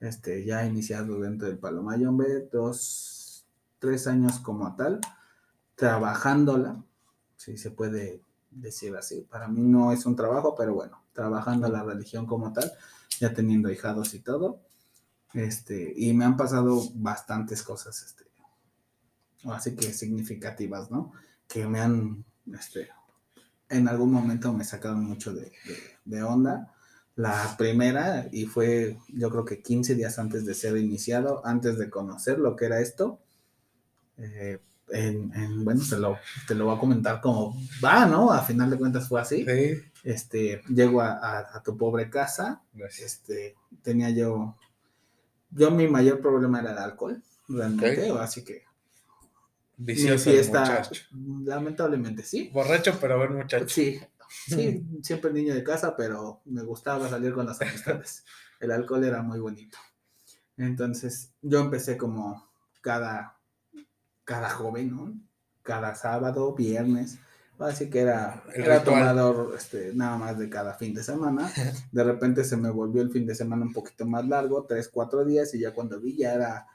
[0.00, 3.46] este, ya iniciado dentro del Palomayombe, dos,
[3.78, 5.00] tres años como tal,
[5.74, 6.84] trabajándola,
[7.36, 9.26] si se puede decir así.
[9.30, 12.72] Para mí no es un trabajo, pero bueno, trabajando la religión como tal,
[13.22, 14.60] ya teniendo hijados y todo.
[15.32, 18.24] Este, y me han pasado bastantes cosas, este,
[19.50, 21.12] así que significativas, ¿no?
[21.48, 22.90] Que me han, este,
[23.70, 25.52] en algún momento me sacaron mucho de,
[26.04, 26.74] de, onda.
[27.14, 31.88] La primera, y fue yo creo que 15 días antes de ser iniciado, antes de
[31.88, 33.20] conocer lo que era esto,
[34.18, 38.32] eh, en, bueno, te lo, te lo voy a comentar como va, ¿no?
[38.32, 39.44] A final de cuentas fue así.
[40.02, 42.62] Este, llego a, tu pobre casa.
[42.98, 44.56] Este, tenía yo,
[45.50, 48.64] yo mi mayor problema era el alcohol, realmente, así que
[49.76, 50.88] Vicioso mi fiesta,
[51.44, 52.50] lamentablemente sí.
[52.52, 53.68] Borracho, pero ver muchacho.
[53.68, 58.24] Sí, sí, siempre niño de casa, pero me gustaba salir con las amistades.
[58.60, 59.78] El alcohol era muy bonito.
[60.56, 62.48] Entonces, yo empecé como
[62.80, 63.38] cada
[64.24, 65.14] cada joven, ¿no?
[65.62, 67.18] Cada sábado, viernes.
[67.62, 71.50] Así que era, era tomador este, nada más de cada fin de semana.
[71.92, 75.24] De repente se me volvió el fin de semana un poquito más largo, tres, cuatro
[75.24, 76.66] días, y ya cuando vi ya era,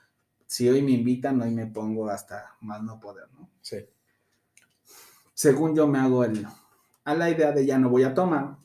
[0.46, 3.50] si hoy me invitan, hoy me pongo hasta más no poder, ¿no?
[3.62, 3.78] Sí.
[5.34, 6.48] Según yo me hago el,
[7.04, 8.58] a la idea de ya no voy a tomar,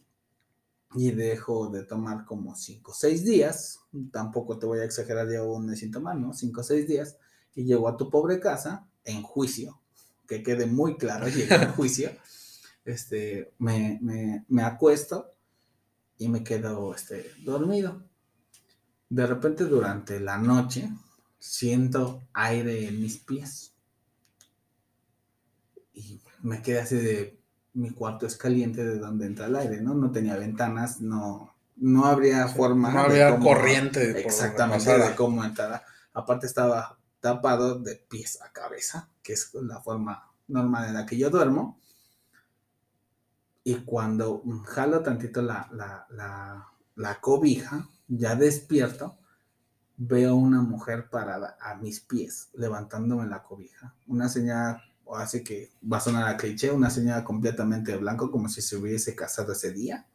[0.94, 3.80] y dejo de tomar como cinco o seis días,
[4.10, 6.32] tampoco te voy a exagerar, ya un mes sin tomar, ¿no?
[6.32, 7.18] Cinco o seis días,
[7.54, 9.81] y llegó a tu pobre casa en juicio,
[10.32, 12.10] que quede muy claro, llegué en juicio,
[12.84, 14.00] este, me,
[14.48, 15.30] me, acuesto
[16.16, 18.02] y me quedo este, dormido.
[19.10, 20.88] De repente durante la noche
[21.38, 23.74] siento aire en mis pies.
[25.92, 27.38] Y me quedé así de,
[27.74, 29.92] mi cuarto es caliente de donde entra el aire, ¿no?
[29.94, 32.90] No tenía ventanas, no, no habría forma.
[32.90, 34.18] No había corriente.
[34.24, 35.84] exactamente, de cómo entrar.
[36.14, 41.16] Aparte estaba tapado de pies a cabeza, que es la forma normal en la que
[41.16, 41.78] yo duermo.
[43.64, 45.70] Y cuando jalo tantito la,
[46.96, 49.16] la, cobija, ya despierto,
[49.96, 53.94] veo una mujer parada a mis pies, levantándome la cobija.
[54.08, 58.32] Una señal, o así que va a sonar a cliché, una señal completamente de blanco,
[58.32, 60.08] como si se hubiese casado ese día.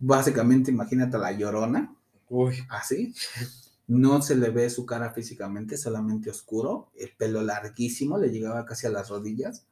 [0.00, 1.94] Básicamente, imagínate la llorona.
[2.28, 2.56] Uy.
[2.68, 3.14] Así.
[3.86, 8.86] No se le ve su cara físicamente, solamente oscuro, el pelo larguísimo, le llegaba casi
[8.86, 9.66] a las rodillas.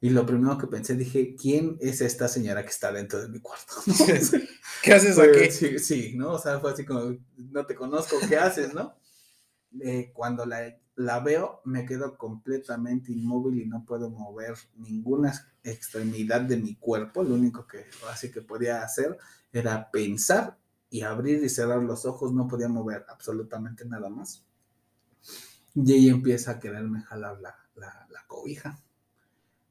[0.00, 3.40] Y lo primero que pensé, dije, ¿quién es esta señora que está dentro de mi
[3.40, 3.74] cuarto?
[4.82, 5.50] ¿Qué haces aquí?
[5.50, 6.32] Sí, sí, ¿no?
[6.32, 8.96] O sea, fue así como, no te conozco, ¿qué haces, no?
[9.80, 16.42] Eh, cuando la, la veo, me quedo completamente inmóvil y no puedo mover ninguna extremidad
[16.42, 17.22] de mi cuerpo.
[17.22, 19.16] Lo único que así que podía hacer
[19.52, 20.58] era pensar
[20.92, 24.44] y abrir y cerrar los ojos, no podía mover absolutamente nada más.
[25.74, 28.78] Y ella empieza a quererme jalar la, la, cobija.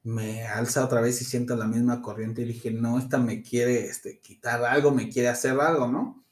[0.01, 3.86] Me alza otra vez y siento la misma corriente y dije, no, esta me quiere
[3.86, 6.25] este, quitar algo, me quiere hacer algo, ¿no?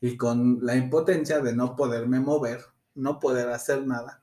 [0.00, 2.60] Y con la impotencia de no poderme mover,
[2.96, 4.20] no poder hacer nada,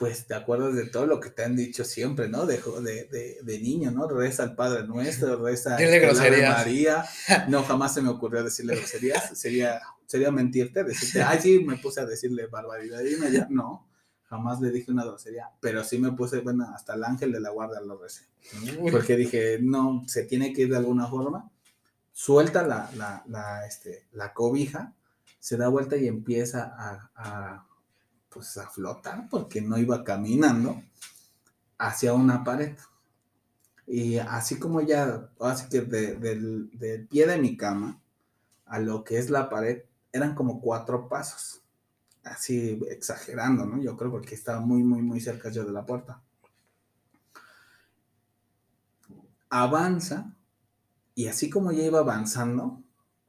[0.00, 2.46] pues te acuerdas de todo lo que te han dicho siempre, ¿no?
[2.46, 4.08] De, de, de, niño, ¿no?
[4.08, 7.04] Reza al Padre Nuestro, reza a María.
[7.50, 9.28] No, jamás se me ocurrió decirle groserías.
[9.38, 13.02] Sería, sería mentirte, decirte, ay, sí, me puse a decirle barbaridad.
[13.02, 13.90] Y me, no,
[14.24, 17.50] jamás le dije una grosería, pero sí me puse, bueno, hasta el ángel de la
[17.50, 18.22] guardia lo recé.
[18.90, 21.50] Porque dije, no, se tiene que ir de alguna forma.
[22.10, 24.94] Suelta la, la, la, este, la cobija,
[25.38, 27.66] se da vuelta y empieza a
[28.30, 30.82] pues a flotar porque no iba caminando
[31.78, 32.76] hacia una pared.
[33.86, 38.00] Y así como ya, así que del, pie de mi cama
[38.66, 41.62] a lo que es la pared, eran como cuatro pasos.
[42.22, 43.82] Así exagerando, ¿no?
[43.82, 46.22] Yo creo porque estaba muy, muy, muy cerca yo de la puerta.
[49.48, 50.36] Avanza
[51.14, 52.82] y así como ya iba avanzando,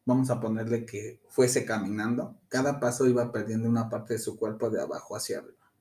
[0.06, 4.70] vamos a ponerle que fuese caminando, cada paso iba perdiendo una parte de su cuerpo
[4.70, 5.72] de abajo hacia arriba.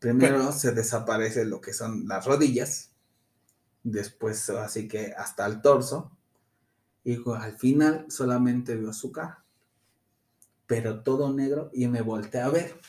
[0.00, 2.90] Primero se desaparece lo que son las rodillas,
[3.84, 6.10] después así que hasta el torso,
[7.04, 9.44] y al final solamente vio su cara,
[10.66, 12.80] pero todo negro y me volteé a ver.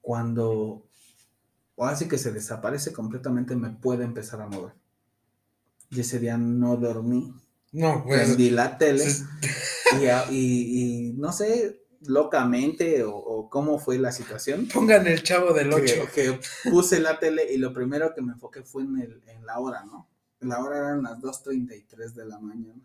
[0.00, 0.88] Cuando,
[1.76, 4.72] o así que se desaparece completamente, me puede empezar a mover.
[5.90, 7.34] Y ese día no dormí.
[7.72, 8.22] No, pues.
[8.22, 9.04] Prendí la tele
[10.30, 14.68] y, no sé, locamente o, cómo fue la situación.
[14.72, 15.94] Pongan el chavo del 8.
[16.14, 19.58] Que, puse la tele y lo primero que me enfoqué fue en, el, en la
[19.58, 20.08] hora, ¿no?
[20.40, 22.80] La hora eran las 2.33 de la mañana.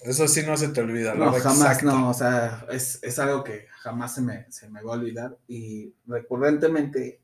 [0.00, 1.14] Eso sí no se te olvida.
[1.14, 4.98] No, jamás, no, o sea, es, algo que jamás se me, se me va a
[4.98, 7.20] olvidar y recurrentemente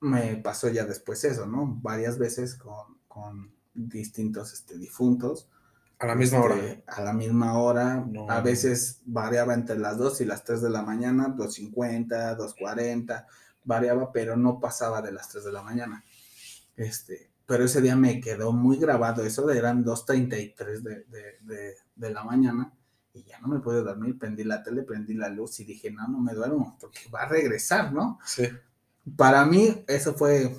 [0.00, 1.78] me pasó ya después eso, ¿no?
[1.82, 5.48] Varias veces con, con distintos este, difuntos.
[5.98, 6.56] A la misma hora.
[6.56, 8.06] Este, a la misma hora.
[8.28, 13.26] A veces variaba entre las 2 y las 3 de la mañana, 2.50, 2.40,
[13.64, 16.04] variaba, pero no pasaba de las 3 de la mañana.
[16.76, 21.04] Este, pero ese día me quedó muy grabado eso, de, eran 2.33 de,
[21.40, 22.72] de, de, la mañana
[23.14, 26.06] y ya no me pude dormir, prendí la tele, prendí la luz y dije, no,
[26.08, 28.18] no me duermo, porque va a regresar, ¿no?
[28.26, 28.46] Sí.
[29.16, 30.54] Para mí eso fue,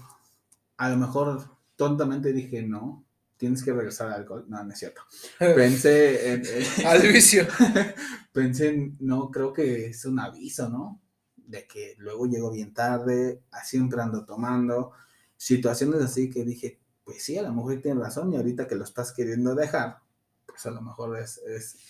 [0.78, 1.44] a lo mejor
[1.76, 3.06] tontamente dije, no,
[3.38, 4.46] tienes que regresar al alcohol.
[4.48, 5.02] No, no es cierto.
[5.40, 6.44] Pensé en...
[6.86, 7.48] al vicio.
[8.34, 11.02] pensé en, no, creo que es un aviso, ¿no?
[11.36, 14.92] De que luego llego bien tarde, siempre ando tomando
[15.38, 18.84] situaciones así que dije, pues sí, a lo mejor tiene razón y ahorita que lo
[18.84, 20.00] estás queriendo dejar,
[20.46, 21.40] pues a lo mejor es,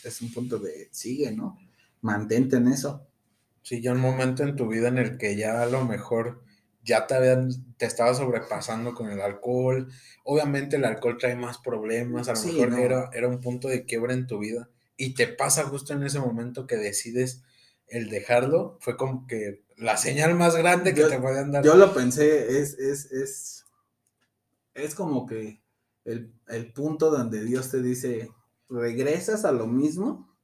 [0.03, 1.57] es, un punto de sigue, ¿no?
[2.01, 3.07] Mantente en eso.
[3.63, 6.43] Sí, ya un momento en tu vida en el que ya a lo mejor
[6.88, 9.91] ya te, habían, te estaba sobrepasando con el alcohol.
[10.23, 14.13] Obviamente el alcohol trae más problemas, a lo mejor era, era un punto de quiebra
[14.13, 17.43] en tu vida y te pasa justo en ese momento que decides
[17.88, 21.63] el dejarlo, fue como que la señal más grande que te pueden dar.
[21.63, 23.65] Yo lo pensé, es, es, es,
[24.73, 25.62] es como que
[26.04, 28.32] el, punto donde Dios te dice,
[28.69, 30.36] regresas a lo mismo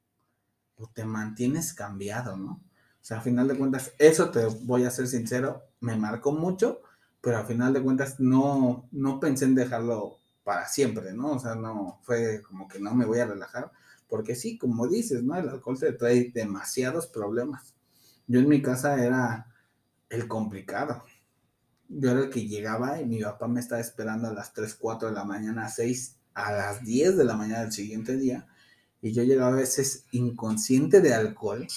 [0.76, 2.62] o te mantienes cambiado, ¿no?
[3.04, 6.82] O sea, a final de cuentas, eso te voy a ser sincero, me marcó mucho,
[7.20, 11.34] pero a final de cuentas no, no pensé en dejarlo para siempre, ¿no?
[11.34, 13.74] O sea, no fue como que no me voy a relajar,
[14.08, 15.36] porque sí, como dices, ¿no?
[15.36, 17.76] El alcohol te trae demasiados problemas.
[18.26, 19.54] Yo en mi casa era
[20.10, 21.04] el complicado.
[21.90, 25.10] Yo era el que llegaba y mi papá me estaba esperando a las 3, 4
[25.10, 28.48] de la mañana, a 6, a las 10 de la mañana del siguiente día.
[29.02, 31.68] Y yo llegaba a veces inconsciente de alcohol.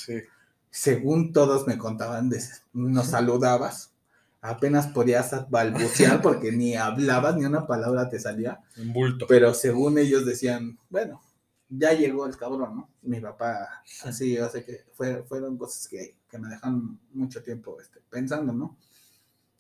[0.70, 2.31] Según todos me contaban,
[2.72, 3.92] nos saludabas.
[4.40, 8.61] Apenas podías balbucear porque ni hablabas, ni una palabra te salía.
[8.76, 9.26] Un bulto.
[9.29, 11.20] Pero según ellos decían, bueno,
[11.68, 12.90] ya llegó el cabrón, ¿no?
[13.02, 18.52] Mi papá, así, yo sé que fueron cosas que, me dejan mucho tiempo este, pensando,
[18.52, 18.76] ¿no?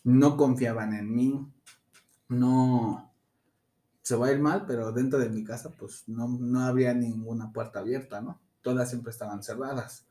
[0.04, 1.50] No confiaban en mí,
[2.28, 3.12] no,
[4.02, 7.52] se va a ir mal, pero dentro de mi casa, pues no, no habría ninguna
[7.52, 8.40] puerta abierta, ¿no?
[8.62, 10.06] Todas siempre estaban cerradas.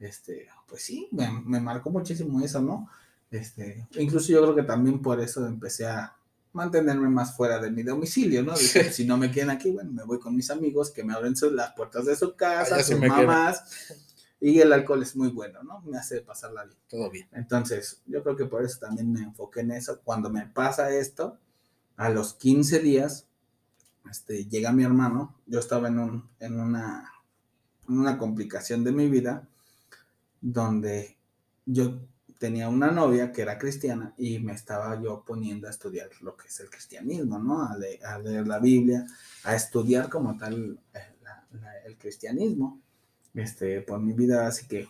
[0.00, 2.88] Este, pues sí, me, me marcó muchísimo eso, ¿no?
[3.30, 6.16] Este, incluso yo creo que también por eso empecé a,
[6.52, 8.56] mantenerme más fuera de mi domicilio, ¿no?
[8.56, 11.72] Si no me quieren aquí, bueno, me voy con mis amigos que me abren las
[11.72, 13.62] puertas de su casa, sus mamás.
[14.40, 15.80] Y el alcohol es muy bueno, ¿no?
[15.82, 16.78] Me hace pasarla bien.
[16.88, 17.28] Todo bien.
[17.32, 20.00] Entonces, yo creo que por eso también me enfoqué en eso.
[20.02, 21.38] Cuando me pasa esto,
[21.96, 23.26] a los 15 días,
[24.10, 25.36] este, llega mi hermano.
[25.46, 27.12] Yo estaba en, un, en, una,
[27.86, 29.46] en una complicación de mi vida
[30.40, 31.16] donde
[31.66, 32.00] yo
[32.38, 36.48] tenía una novia que era cristiana y me estaba yo poniendo a estudiar lo que
[36.48, 37.64] es el cristianismo, ¿no?
[37.64, 39.06] A, leer la Biblia,
[39.44, 41.10] a estudiar como tal eh,
[41.84, 42.80] el cristianismo,
[43.34, 44.88] este, por mi vida, así que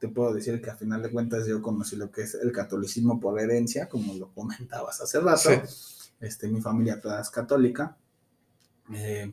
[0.00, 3.20] te puedo decir que a final de cuentas yo conocí lo que es el catolicismo
[3.20, 5.50] por herencia, como lo comentabas hace rato,
[6.20, 7.96] este, mi familia toda es católica,
[8.92, 9.32] eh,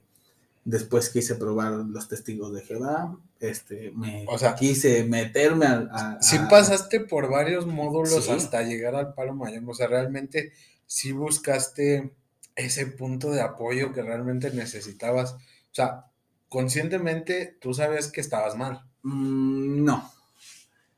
[0.68, 3.18] Después quise probar los testigos de Jehová.
[3.40, 6.18] Este, me o sea, quise meterme a.
[6.20, 9.64] Si pasaste por varios módulos hasta llegar al palo mayor.
[9.66, 10.52] O sea, realmente
[10.86, 12.14] sí buscaste
[12.58, 15.36] ese punto de apoyo que realmente necesitabas.
[15.36, 16.08] O sea,
[16.50, 18.84] conscientemente tú sabes que estabas mal.
[19.04, 20.12] Mm, no.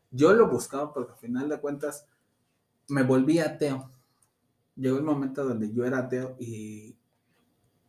[0.09, 2.07] Yo lo buscaba porque al final de cuentas
[2.87, 3.91] me volví ateo.
[4.75, 6.95] Llegó el momento donde yo era ateo y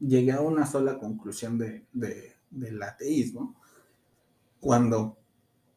[0.00, 1.86] llegué a una sola conclusión de,
[2.50, 3.60] del ateísmo,
[4.58, 5.18] cuando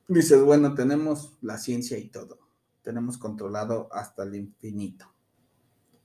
[0.07, 2.39] dices, bueno, tenemos la ciencia y todo,
[2.81, 5.13] tenemos controlado hasta el infinito,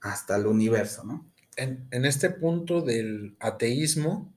[0.01, 1.29] hasta el universo, ¿no?
[1.57, 4.33] En, este punto del ateísmo,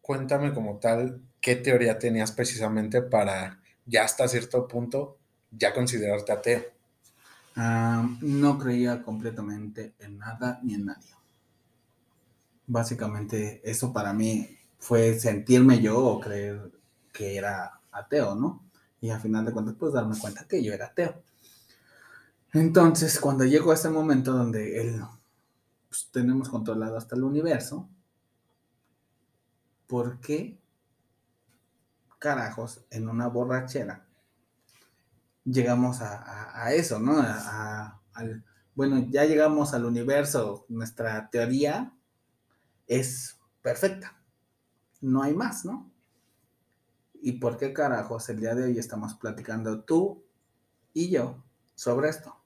[0.00, 5.18] cuéntame como tal qué teoría tenías precisamente para ya hasta cierto punto
[5.50, 6.62] ya considerarte ateo.
[7.56, 11.19] Ah, no creía completamente en nada ni en nadie.
[12.72, 16.70] Básicamente eso para mí fue sentirme yo o creer
[17.12, 18.64] que era ateo, ¿no?
[19.00, 21.20] Y al final de cuentas, pues darme cuenta que yo era ateo.
[22.52, 25.02] Entonces, cuando llegó a ese momento donde él,
[25.88, 27.88] pues, tenemos controlado hasta el universo,
[29.88, 30.60] ¿por qué
[32.20, 34.06] carajos en una borrachera
[35.44, 37.20] llegamos a, eso, ¿no?
[38.14, 38.44] al,
[38.76, 41.92] bueno, ya llegamos al universo, nuestra teoría
[42.90, 44.20] es perfecta,
[45.00, 45.90] no hay más, ¿no?
[47.22, 50.24] ¿Y por qué carajos el día de hoy estamos platicando tú
[50.92, 51.42] y yo
[51.76, 52.36] sobre esto?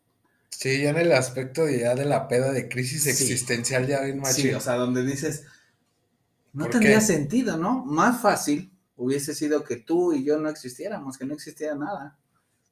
[0.50, 4.20] Sí, ya en el aspecto de ya de la peda de crisis existencial ya bien
[4.20, 5.46] más Sí, o sea, donde dices,
[6.52, 7.83] no tendría sentido, ¿no?
[7.87, 12.18] Más fácil hubiese sido que tú y yo no existiéramos, que no existiera nada.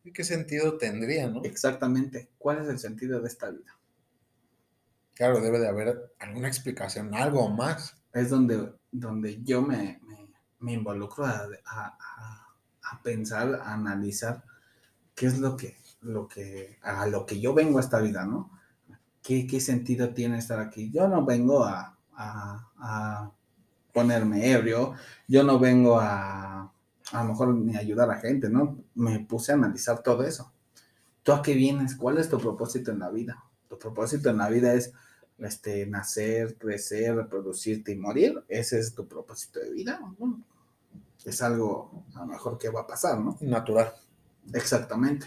[0.04, 1.42] ¿Y qué sentido tendría, no?
[1.42, 2.28] Exactamente.
[2.37, 3.78] ¿Cuál es el sentido de esta vida?
[5.22, 7.94] Claro, debe de haber alguna explicación, algo más.
[8.12, 10.00] Es donde, donde yo me,
[10.66, 11.46] involucro a,
[13.04, 14.42] pensar, a analizar
[15.14, 18.50] qué es lo que, lo que, a lo que yo vengo a esta vida, ¿no?
[19.22, 20.90] ¿Qué, sentido tiene estar aquí?
[20.90, 23.30] Yo no vengo a, a
[23.92, 24.94] ponerme ebrio,
[25.28, 26.72] yo no vengo a
[27.12, 28.76] a lo mejor ni ayudar a gente, ¿no?
[28.96, 30.52] Me puse a analizar todo eso.
[31.22, 31.94] ¿Tú a qué vienes?
[31.94, 33.44] ¿Cuál es tu propósito en la vida?
[33.68, 34.92] Tu propósito en la vida es
[35.44, 38.42] este, nacer, crecer, reproducirte y morir.
[38.48, 40.00] Ese es tu propósito de vida.
[41.24, 43.37] es algo a lo mejor que va a pasar, ¿no?
[43.40, 43.92] Natural.
[44.52, 45.26] Exactamente.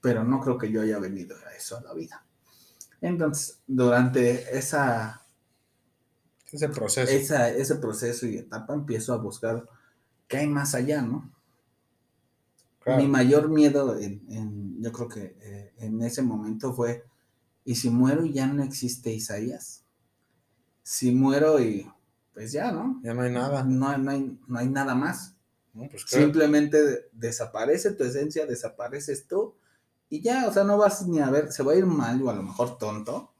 [0.00, 2.24] Pero no creo que yo haya venido a eso a la vida.
[3.00, 5.22] Entonces, durante esa...
[6.50, 7.10] Ese proceso.
[7.10, 9.66] ese proceso y etapa empiezo a buscar
[10.28, 11.30] ¿qué hay más allá, no?
[12.98, 17.04] Mi mayor miedo, en, yo creo que eh, en ese momento fue,
[17.66, 19.84] ¿y si muero y ya no existe Isaías?
[20.82, 21.86] Si muero y
[22.32, 23.00] pues ya, ¿no?
[23.02, 23.64] Ya no hay nada.
[23.64, 25.34] No, no, hay, no hay nada más.
[25.74, 29.54] Pues Simplemente desaparece tu esencia, desapareces tú
[30.08, 32.30] y ya, o sea, no vas ni a ver, se va a ir mal o
[32.30, 33.32] a lo mejor tonto.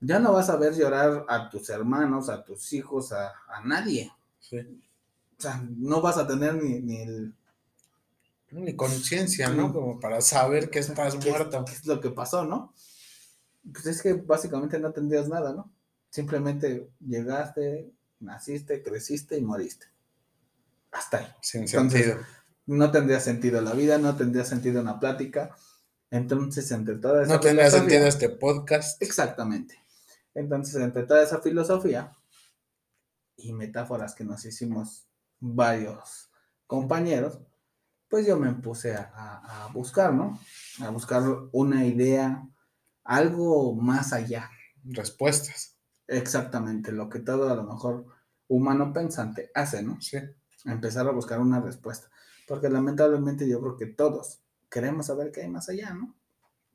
[0.00, 4.10] Ya no vas a ver llorar a tus hermanos, a tus hijos, a, a nadie.
[4.40, 4.58] Sí.
[5.38, 7.34] O sea, no vas a tener ni, ni el...
[8.50, 9.72] Ni conciencia, ¿no?
[9.72, 11.64] Como para saber que estás muerto.
[11.64, 12.74] ¿Qué es lo que pasó, no?
[13.70, 15.72] Pues es que básicamente no tendrías nada, ¿no?
[16.10, 19.86] Simplemente llegaste, naciste, creciste y moriste.
[20.90, 21.26] Hasta ahí.
[21.40, 22.18] Sin sentido.
[22.66, 25.54] No tendría sentido la vida, no tendría sentido una plática.
[26.10, 29.00] Entonces, entre toda esa No tendría sentido este podcast.
[29.02, 29.82] Exactamente.
[30.34, 32.12] Entonces, entre toda esa filosofía
[33.36, 35.06] y metáforas que nos hicimos
[35.40, 36.30] varios
[36.66, 37.40] compañeros,
[38.08, 40.38] pues yo me puse a, buscar, ¿no?
[40.80, 41.22] A buscar
[41.52, 42.46] una idea,
[43.04, 44.50] algo más allá.
[44.84, 45.76] Respuestas.
[46.08, 48.06] Exactamente, lo que todo a lo mejor
[48.48, 50.00] humano pensante hace, ¿no?
[50.00, 50.18] Sí.
[50.64, 52.08] Empezar a buscar una respuesta.
[52.46, 56.14] Porque lamentablemente yo creo que todos queremos saber qué hay más allá, ¿no?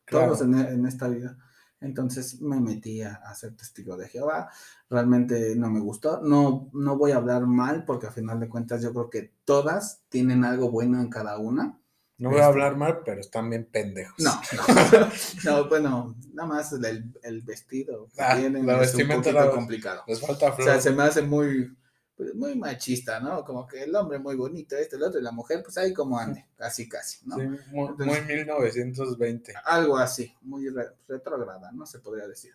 [0.10, 1.38] Todos en, en, esta vida.
[1.82, 4.50] Entonces me metí a, ser testigo de Jehová.
[4.90, 6.22] Realmente no me gustó.
[6.22, 10.02] No, no voy a hablar mal porque a final de cuentas yo creo que todas
[10.10, 11.78] tienen algo bueno en cada una.
[12.20, 14.16] No voy a este hablar mal, pero están bien pendejos.
[14.18, 14.42] No,
[15.46, 20.04] no, bueno, nada más el, el vestido que ah, tienen es un poquito complicado.
[20.08, 20.68] Les falta flor.
[20.68, 21.78] O sea, se me hace muy,
[22.16, 23.46] pues, muy machista, ¿no?
[23.46, 26.18] Como que el hombre muy bonito, este, el otro, y la mujer, pues ahí como
[26.18, 27.36] ande, casi, casi, ¿no?
[27.36, 29.54] Sí, muy, 1920.
[29.64, 30.68] Algo así, muy
[31.08, 31.86] retrograda, ¿no?
[31.86, 32.54] Se podría decir.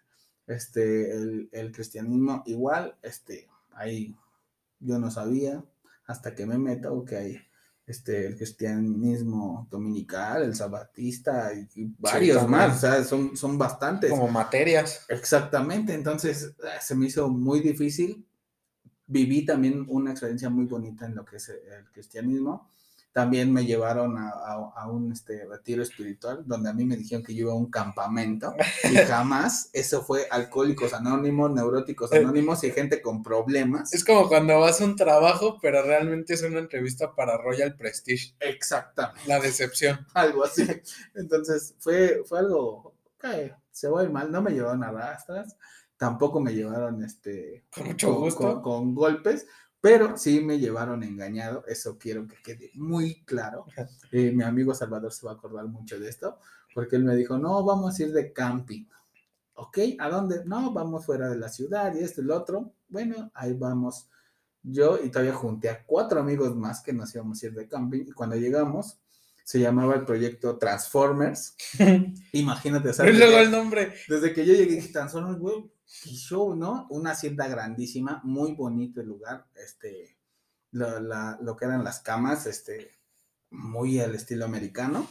[0.48, 4.16] Este, el, el, cristianismo igual, este, ahí
[4.80, 5.64] yo no sabía,
[6.04, 7.40] hasta que me meto, que hay
[7.86, 14.10] este, el cristianismo dominical, el sabatista y, varios más, o sea, son, son bastantes.
[14.10, 15.04] Como materias.
[15.08, 18.24] Exactamente, entonces eh, se me hizo muy difícil
[19.12, 22.68] viví también una experiencia muy bonita en lo que es el cristianismo.
[23.12, 27.42] También me llevaron a, un este, retiro espiritual donde a mí me dijeron que yo
[27.42, 28.54] iba a un campamento
[28.90, 33.92] y jamás eso fue alcohólicos anónimos, neuróticos eh, anónimos y gente con problemas.
[33.92, 38.34] Es como cuando vas a un trabajo, pero realmente es una entrevista para Royal Prestige.
[38.40, 39.20] Exactamente.
[39.26, 40.06] La decepción.
[40.14, 40.66] Algo así.
[41.14, 45.56] Entonces fue, fue algo que se va a ir mal, no me llevaron a rastras
[46.02, 47.64] tampoco me llevaron este,
[48.60, 49.46] con, golpes,
[49.82, 53.66] pero sí me llevaron engañado, eso quiero que quede muy claro.
[54.12, 56.38] Eh, mi amigo Salvador se va a acordar mucho de esto,
[56.72, 58.84] porque él me dijo, no, vamos a ir de camping.
[59.54, 59.78] ¿Ok?
[59.98, 60.44] ¿A dónde?
[60.44, 62.74] No, vamos fuera de la ciudad y esto y lo otro.
[62.88, 64.08] Bueno, ahí vamos.
[64.62, 68.04] yo y todavía junté a cuatro amigos más que nos íbamos a ir de camping.
[68.06, 69.00] Y cuando llegamos,
[69.42, 71.56] se llamaba el proyecto Transformers.
[72.32, 73.94] Imagínate, desde luego el nombre.
[74.08, 76.86] desde que yo llegué, dije, Transformers, güey, show, ¿no?
[76.90, 80.16] Una hacienda grandísima, muy bonito el lugar, este,
[80.70, 82.90] la- lo que eran las camas, este,
[83.50, 85.06] muy al estilo americano.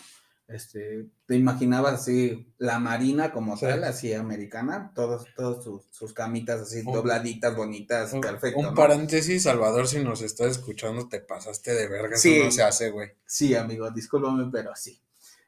[0.48, 3.66] Este, te imaginabas así la marina como Sí.
[3.68, 8.60] tal, así americana, todos, todos sus, sus camitas así Un- dobladitas, bonitas, Un- perfecto.
[8.60, 8.74] Un ¿no?
[8.76, 12.18] paréntesis, Salvador, si nos estás escuchando, te pasaste de verga.
[12.18, 12.34] Sí.
[12.36, 13.12] Eso no se hace, güey.
[13.26, 15.00] Sí, amigo, discúlpame, pero sí.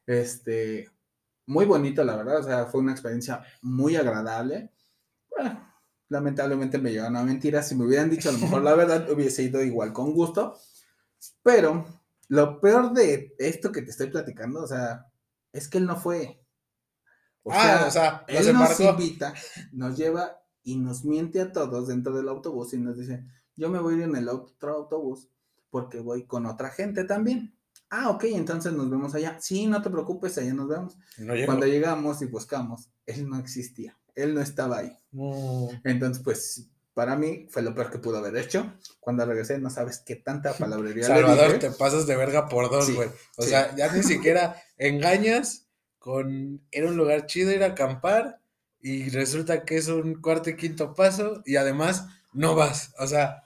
[0.06, 0.90] Este,
[1.48, 4.72] muy bonito, la verdad, o sea, fue una experiencia muy agradable.
[5.36, 5.74] Bueno,
[6.10, 7.68] lamentablemente me llevaron a mentiras.
[7.68, 10.58] Si me hubieran dicho a lo mejor la verdad, hubiese ido igual con gusto.
[11.42, 11.86] Pero
[12.30, 15.08] lo peor de esto que te estoy platicando, o sea,
[15.52, 16.40] es que él no fue.
[17.44, 18.84] O ah, o sea, él nos embarcó.
[18.84, 19.34] invita,
[19.72, 23.26] nos lleva y nos miente a todos dentro del autobús y nos dice,
[23.56, 25.30] yo me voy a ir en el otro autobús
[25.70, 27.58] porque voy con otra gente también.
[27.90, 29.38] Ah, ok, entonces nos vemos allá.
[29.40, 30.98] Sí, no te preocupes, allá nos vemos.
[31.18, 31.34] No.
[31.46, 34.97] Cuando llegamos y buscamos, él no existía, él no estaba ahí.
[35.11, 35.70] No.
[35.84, 38.72] Entonces, pues, para mí fue lo peor que pudo haber hecho.
[38.99, 41.59] Cuando regresé, no sabes qué tanta palabrería le Salvador, dije.
[41.59, 43.09] te pasas de verga por dos, Sí, güey.
[43.38, 43.49] O sí.
[43.49, 45.68] sea, ya ni siquiera engañas
[45.99, 46.61] con.
[46.72, 48.39] Era un lugar chido ir a acampar
[48.80, 52.93] y resulta que es un cuarto y quinto paso y además no vas.
[52.99, 53.43] O sea,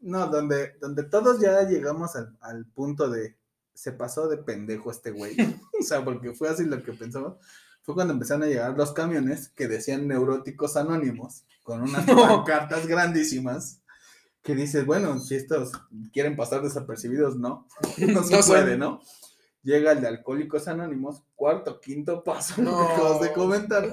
[0.00, 3.36] No, donde, donde todos ya llegamos al, al punto de
[3.72, 5.36] se pasó de pendejo este güey.
[5.80, 7.34] o sea, porque fue así lo que pensamos.
[7.82, 12.16] Fue cuando empezaron a llegar los camiones que decían neuróticos anónimos, con unas No.
[12.44, 13.80] pancartas grandísimas,
[14.42, 15.72] que dices, bueno, si estos
[16.12, 17.66] quieren pasar desapercibidos, no,
[17.98, 18.46] no se No son.
[18.46, 19.00] puede, ¿no?
[19.62, 22.78] Llega el de Alcohólicos Anónimos, cuarto, quinto paso, No.
[22.80, 23.92] acabas de comentar,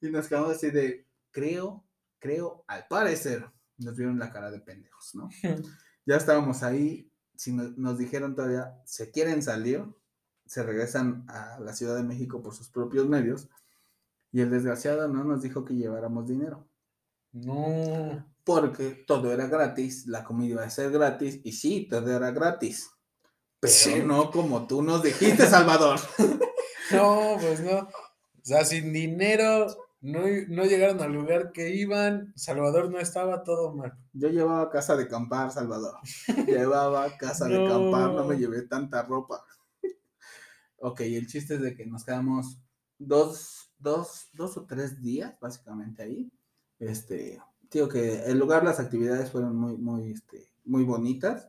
[0.00, 1.84] y nos quedamos así de, creo,
[2.18, 5.28] creo, al parecer, nos vieron la cara de pendejos, ¿no?
[6.06, 9.84] ya estábamos ahí, si no- nos dijeron todavía, se quieren salir,
[10.46, 13.48] se regresan a la Ciudad de México por sus propios medios,
[14.32, 16.66] y el desgraciado no nos dijo que lleváramos dinero,
[17.32, 18.26] no.
[18.44, 22.90] porque todo era gratis, la comida iba a ser gratis, y sí, todo era gratis,
[23.60, 24.02] pero Sí.
[24.04, 25.98] no como tú nos dijiste, Salvador.
[26.92, 27.78] No, pues no.
[27.78, 27.88] O
[28.42, 29.66] sea, sin dinero,
[30.02, 32.34] no, no llegaron al lugar que iban.
[32.36, 33.96] Salvador no estaba todo mal.
[34.12, 35.94] Yo llevaba casa de campar, Salvador.
[36.46, 39.42] Llevaba casa de campar, no me llevé tanta ropa.
[40.86, 42.58] Ok, el chiste es de que nos quedamos
[42.98, 46.30] dos, dos, dos o tres días, básicamente ahí.
[46.78, 51.48] Este, digo que el lugar, las actividades fueron muy, muy, este, muy bonitas.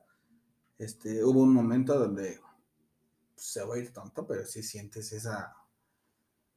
[0.78, 2.40] Este, hubo un momento donde
[3.34, 5.54] pues, se va a ir tonto, pero sí sientes esa,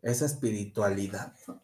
[0.00, 1.60] esa espiritualidad ¿no?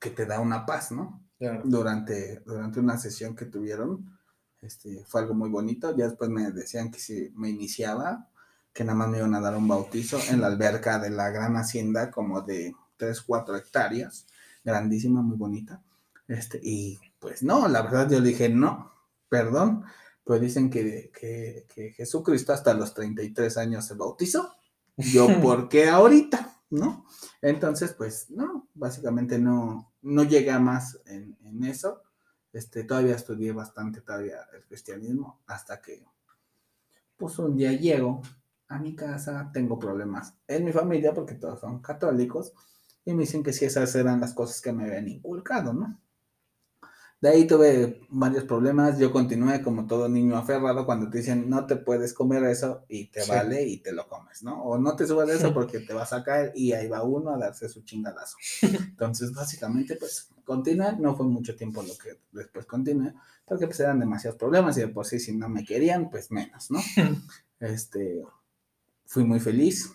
[0.00, 1.22] que te da una paz, ¿no?
[1.38, 1.60] Claro.
[1.66, 4.18] durante, durante una sesión que tuvieron.
[4.62, 5.94] Este, fue algo muy bonito.
[5.94, 8.29] Ya después me decían que si me iniciaba,
[8.72, 11.56] que nada más me iban a dar un bautizo en la alberca de la gran
[11.56, 14.26] hacienda, como de 3, 4 hectáreas,
[14.64, 15.82] grandísima, muy bonita.
[16.28, 18.92] Este, y pues no, la verdad yo dije no,
[19.28, 19.84] perdón,
[20.22, 24.54] pues dicen que, que, que Jesucristo hasta los 33 años se bautizó.
[24.96, 26.56] Yo, ¿por qué ahorita?
[26.70, 27.04] ¿No?
[27.42, 32.02] Entonces, pues no, básicamente no, no llegué a más en, en eso.
[32.52, 36.04] Este, todavía estudié bastante todavía el cristianismo hasta que,
[37.16, 38.22] pues un día llego
[38.70, 42.54] a mi casa, tengo problemas en mi familia porque todos son católicos
[43.04, 46.00] y me dicen que si esas eran las cosas que me habían inculcado, ¿no?
[47.20, 51.66] De ahí tuve varios problemas, yo continué como todo niño aferrado cuando te dicen no
[51.66, 53.30] te puedes comer eso y te Sí.
[53.30, 54.62] vale y te lo comes, ¿no?
[54.62, 57.34] O no te subas de eso porque te vas a caer y ahí va uno
[57.34, 58.38] a darse su chingadazo.
[58.96, 63.12] Entonces, básicamente, pues, continué, no fue mucho tiempo lo que después continué,
[63.44, 66.70] porque pues eran demasiados problemas y de por sí si no me querían, pues menos,
[66.70, 66.80] ¿no?
[67.60, 68.24] Este,
[69.10, 69.92] fui muy feliz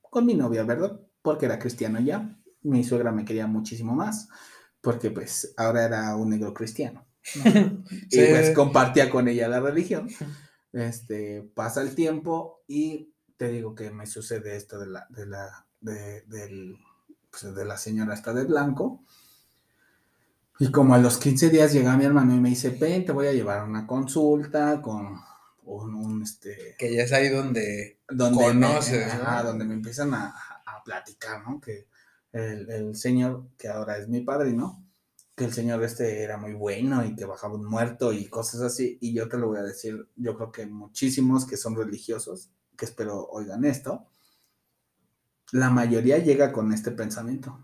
[0.00, 1.00] con mi novia, ¿verdad?
[1.22, 4.28] Porque era cristiano ya, mi suegra me quería muchísimo más,
[4.80, 7.04] porque pues ahora era un negro cristiano.
[7.34, 7.50] ¿no?
[8.10, 8.26] y Sí.
[8.30, 10.08] pues compartía con ella la religión.
[10.72, 15.66] Este, pasa el tiempo y te digo que me sucede esto de la, de la,
[15.80, 16.76] de, del,
[17.28, 19.02] pues, de la señora esta de blanco.
[20.60, 23.26] Y como a los 15 días llega mi hermano y me dice, ven, te voy
[23.26, 25.18] a llevar a una consulta con
[25.62, 28.00] un, un, este, Que ya es ahí donde.
[28.08, 29.22] donde Conoces, me, ¿no?
[29.22, 31.60] ajá, donde me empiezan a, a platicar, ¿no?
[31.60, 31.86] Que
[32.32, 34.84] el, el señor, que ahora es mi padrino,
[35.34, 38.98] que el señor este era muy bueno y que bajaba un muerto y cosas así.
[39.00, 42.84] Y yo te lo voy a decir, yo creo que muchísimos que son religiosos, que
[42.84, 44.06] espero oigan esto,
[45.52, 47.58] la mayoría llega con este pensamiento.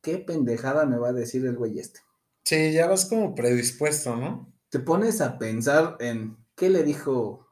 [0.00, 2.00] ¿Qué pendejada me va a decir el güey este?
[2.44, 4.52] Sí, ya vas como predispuesto, ¿no?
[4.72, 7.48] te pones a pensar en qué le dijo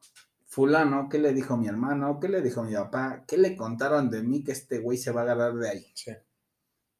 [0.46, 4.22] fulano, qué le dijo mi hermano, qué le dijo mi papá, qué le contaron de
[4.22, 5.92] mí que este güey se va a agarrar de ahí.
[5.96, 6.12] Sí.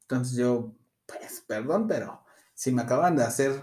[0.01, 0.75] Entonces yo,
[1.07, 3.63] pues, perdón, pero si me acaban de hacer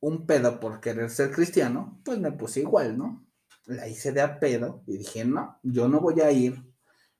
[0.00, 3.26] un pedo por querer ser cristiano, pues me puse igual, ¿no?
[3.64, 6.70] La hice de a pedo y dije, no, yo no voy a ir,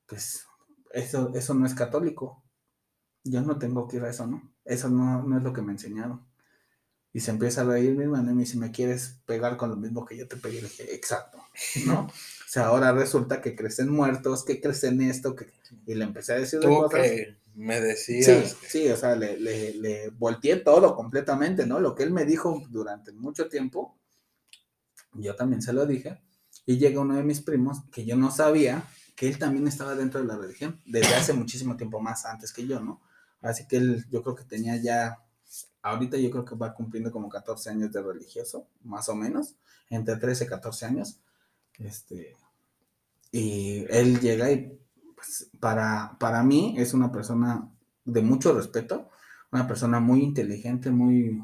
[0.05, 0.45] pues
[0.91, 2.45] eso, eso no es católico.
[3.25, 4.43] Yo no tengo que ir a eso, ¿no?
[4.63, 6.28] Eso no, no es lo que me enseñaron.
[7.13, 9.77] Y se empieza a reír mi hermano y me dice, ¿me quieres pegar con lo
[9.77, 10.63] mismo que yo te pegué?
[10.63, 11.39] Le dije, exacto,
[11.87, 12.01] ¿no?
[12.07, 12.13] o
[12.49, 15.47] sea, ahora resulta que crecen muertos, que crecen esto, que...
[15.87, 17.01] y le empecé a decir de Tú cosas.
[17.01, 18.51] que me decías.
[18.51, 21.81] Sí, que- sí, o sea, le, le, le volteé todo completamente, ¿no?
[21.81, 23.97] Lo que él me dijo durante mucho tiempo,
[25.15, 26.21] yo también se lo dije,
[26.67, 28.85] y llega uno de mis primos que yo no sabía
[29.17, 32.67] que él también estaba dentro de la religión, desde hace muchísimo tiempo más antes que
[32.67, 33.01] yo, ¿no?
[33.41, 35.19] Así que él, yo creo que tenía ya,
[35.83, 39.55] ahorita yo creo que va cumpliendo como 14 años de religioso, más o menos,
[39.91, 41.19] entre 13 y 14 años,
[41.79, 42.37] este,
[43.33, 44.79] y él llega y
[45.15, 47.69] pues, para, para mí es una persona
[48.05, 49.09] de mucho respeto,
[49.53, 51.43] una persona muy inteligente, muy,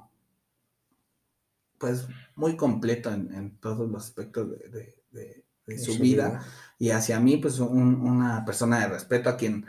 [1.78, 2.06] pues,
[2.36, 6.44] muy completo en, en todos los aspectos de, de- de- de su vida.
[6.78, 9.66] Y hacia mí, pues, un- una persona de respeto a quien,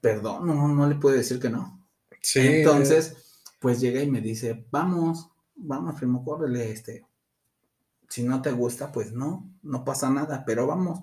[0.00, 1.86] perdón, no, no le puedo decir que no.
[2.20, 2.40] Sí.
[2.40, 3.16] Entonces,
[3.62, 7.06] pues llega y me dice, vamos, vamos, primo, córrele, este,
[8.08, 11.00] si no te gusta, pues no, no pasa nada, pero vamos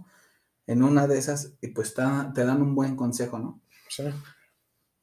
[0.68, 2.04] en una de esas y pues te,
[2.36, 3.62] te dan un buen consejo, ¿no?
[3.88, 4.04] sí.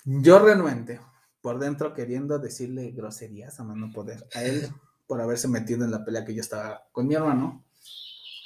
[0.05, 1.01] Yo renuente,
[1.41, 4.69] por dentro queriendo decirle groserías a mano poder a él
[5.09, 7.65] por haberse metido en la pelea que yo estaba con mi hermano.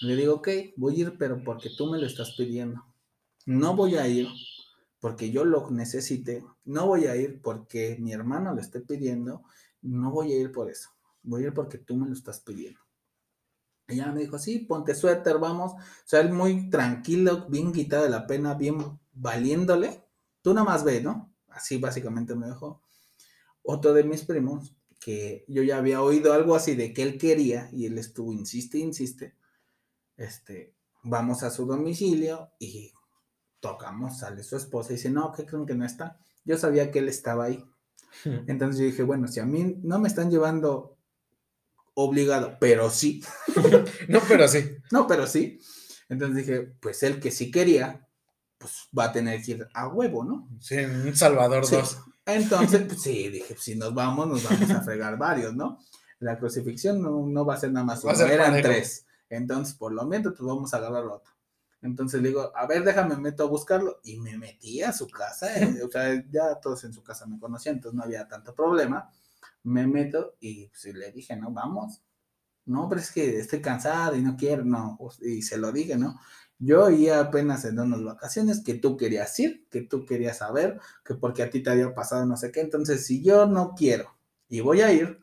[0.01, 2.83] Le digo, ok, voy a ir, pero porque tú me lo estás pidiendo.
[3.45, 4.29] No voy a ir
[5.01, 6.45] porque yo lo necesite.
[6.65, 9.43] No voy a ir porque mi hermano lo esté pidiendo.
[9.83, 10.91] No voy a ir por eso.
[11.23, 12.81] Voy a ir porque tú me lo estás pidiendo.
[13.89, 15.73] Ella me dijo, sí, ponte suéter, vamos.
[15.73, 20.05] O sea, él muy tranquilo, bien quitado de la pena, bien valiéndole.
[20.43, 21.35] Tú nada más ve, ¿no?
[21.49, 22.83] Así básicamente me dijo.
[23.63, 27.69] Otro de mis primos, que yo ya había oído algo así de que él quería,
[27.73, 29.35] y él estuvo, insiste, insiste.
[30.17, 32.93] Este, vamos a su domicilio y
[33.61, 36.19] tocamos, sale su esposa y dice, no, ¿qué creen que no está?
[36.45, 37.65] Yo sabía que él estaba ahí.
[38.47, 40.97] Entonces yo dije, bueno, si a mí no me están llevando
[41.95, 43.23] obligado, pero sí,
[44.09, 44.77] No, pero sí.
[44.91, 45.61] no, pero sí.
[46.09, 48.09] Entonces dije, pues él que sí quería,
[48.59, 50.49] pues va a tener que ir a huevo, ¿no?
[50.61, 51.77] Sí, un Salvador Sí.
[51.77, 51.99] 2.
[52.27, 55.79] Entonces, pues sí, dije, si nos vamos, nos vamos a fregar varios, ¿no?
[56.19, 58.69] La crucifixión no, no va a ser nada más uno, eran parejo.
[58.69, 59.07] tres.
[59.31, 61.33] Entonces, por lo menos, pues vamos a agarrar otro.
[61.83, 64.01] Entonces le digo, a ver, déjame, meto a buscarlo.
[64.05, 65.55] Y me metí a su casa.
[65.61, 69.11] eh, O sea, ya todos en su casa me conocían, entonces no había tanto problema.
[69.65, 72.03] Me meto y pues, le dije, no, vamos.
[72.67, 74.99] No, pero es que estoy cansado y no quiero, no.
[75.21, 76.21] Y se lo dije, ¿no?
[76.59, 81.15] Yo iba apenas en unas vacaciones que tú querías ir, que tú querías saber, que
[81.15, 82.61] porque a ti te había pasado no sé qué.
[82.61, 84.17] Entonces, si yo no quiero
[84.49, 85.21] y voy a ir,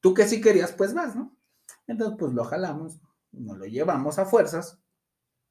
[0.00, 1.36] tú que sí querías, pues vas, ¿no?
[1.86, 2.98] Entonces, pues lo jalamos,
[3.32, 4.78] nos lo llevamos a fuerzas.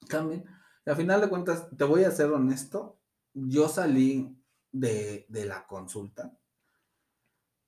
[0.09, 0.45] También,
[0.85, 2.99] y al final de cuentas, te voy a ser honesto,
[3.33, 4.37] yo salí
[4.71, 6.37] de, de la consulta,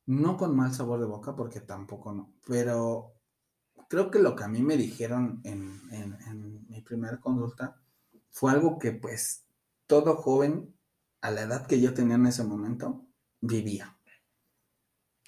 [0.07, 3.13] no con mal sabor de boca, porque tampoco no, pero
[3.89, 7.81] creo que lo que a mí me dijeron en, en- en mi primera consulta
[8.31, 9.45] fue algo que pues
[9.88, 10.75] todo joven
[11.21, 13.07] a la edad que yo tenía en ese momento
[13.41, 13.96] vivía.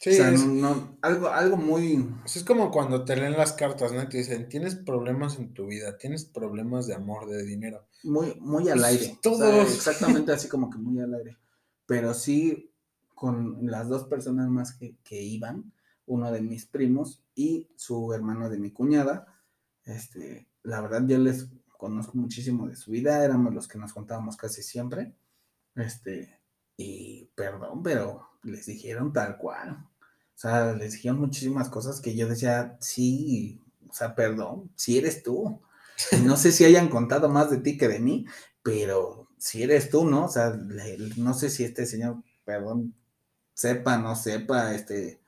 [0.01, 2.07] Sí, o sea, es, no, no- algo, algo muy...
[2.25, 4.01] es como cuando te leen las cartas, ¿no?
[4.03, 7.87] Y te dicen, tienes problemas en tu vida, tienes problemas de amor, de dinero.
[8.03, 9.19] muy, muy al Pues, aire.
[9.29, 9.73] o sea, todos.
[9.75, 11.37] exactamente así como que muy al aire.
[11.85, 12.71] Pero sí,
[13.13, 15.73] con las dos personas más que, que iban,
[16.05, 19.27] uno de mis primos y su hermano de mi cuñada,
[19.85, 24.37] este, la verdad yo les conozco muchísimo de su vida, éramos los que nos contábamos
[24.37, 25.13] casi siempre.
[25.75, 26.39] Este,
[26.77, 29.88] y perdón, pero les dijeron tal cual.
[30.39, 35.21] O sea, les dijeron muchísimas cosas que yo decía, sí, o sea, perdón, si eres
[35.23, 35.61] tú.
[36.23, 38.25] No sé si hayan contado más de ti que de mí,
[38.63, 40.25] pero si eres tú, ¿no?
[40.25, 42.95] O sea, le- no sé si este señor, perdón,
[43.53, 45.21] sepa, no sepa, este,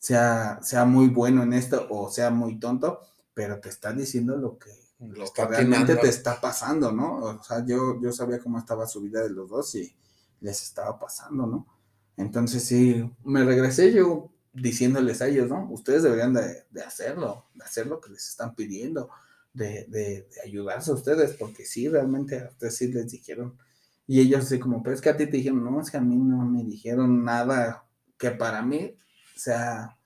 [0.00, 3.00] sea, sea muy bueno en esto o sea muy tonto,
[3.34, 7.18] pero te está diciendo lo que, Le lo está que realmente te está pasando, ¿no?
[7.18, 9.94] O sea, yo, yo sabía cómo estaba su vida de los dos y
[10.40, 11.66] les estaba pasando, ¿no?
[12.16, 15.68] Entonces sí, me regresé yo diciéndoles a ellos, ¿no?
[15.70, 19.10] Ustedes deberían de, de hacerlo, de hacer lo que les están pidiendo,
[19.52, 23.58] de, de, de ayudarse a ustedes, porque sí, realmente a ustedes sí les dijeron.
[24.06, 26.00] Y ellos así como, pero es que a ti te dijeron, no, es que a
[26.00, 27.84] mí no me dijeron nada
[28.18, 28.96] que para mí
[29.34, 29.98] sea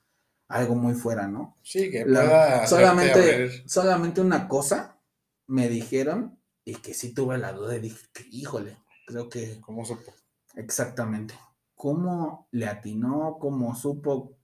[0.48, 1.56] algo muy fuera, ¿no?
[1.62, 4.98] Sí, que pueda solamente, solamente una cosa
[5.46, 9.60] me dijeron y que sí tuve la duda y dije, que, híjole, creo que...
[9.60, 10.12] ¿Cómo supo?
[10.54, 11.34] Exactamente.
[11.74, 13.36] ¿Cómo le atinó?
[13.40, 14.36] ¿Cómo supo?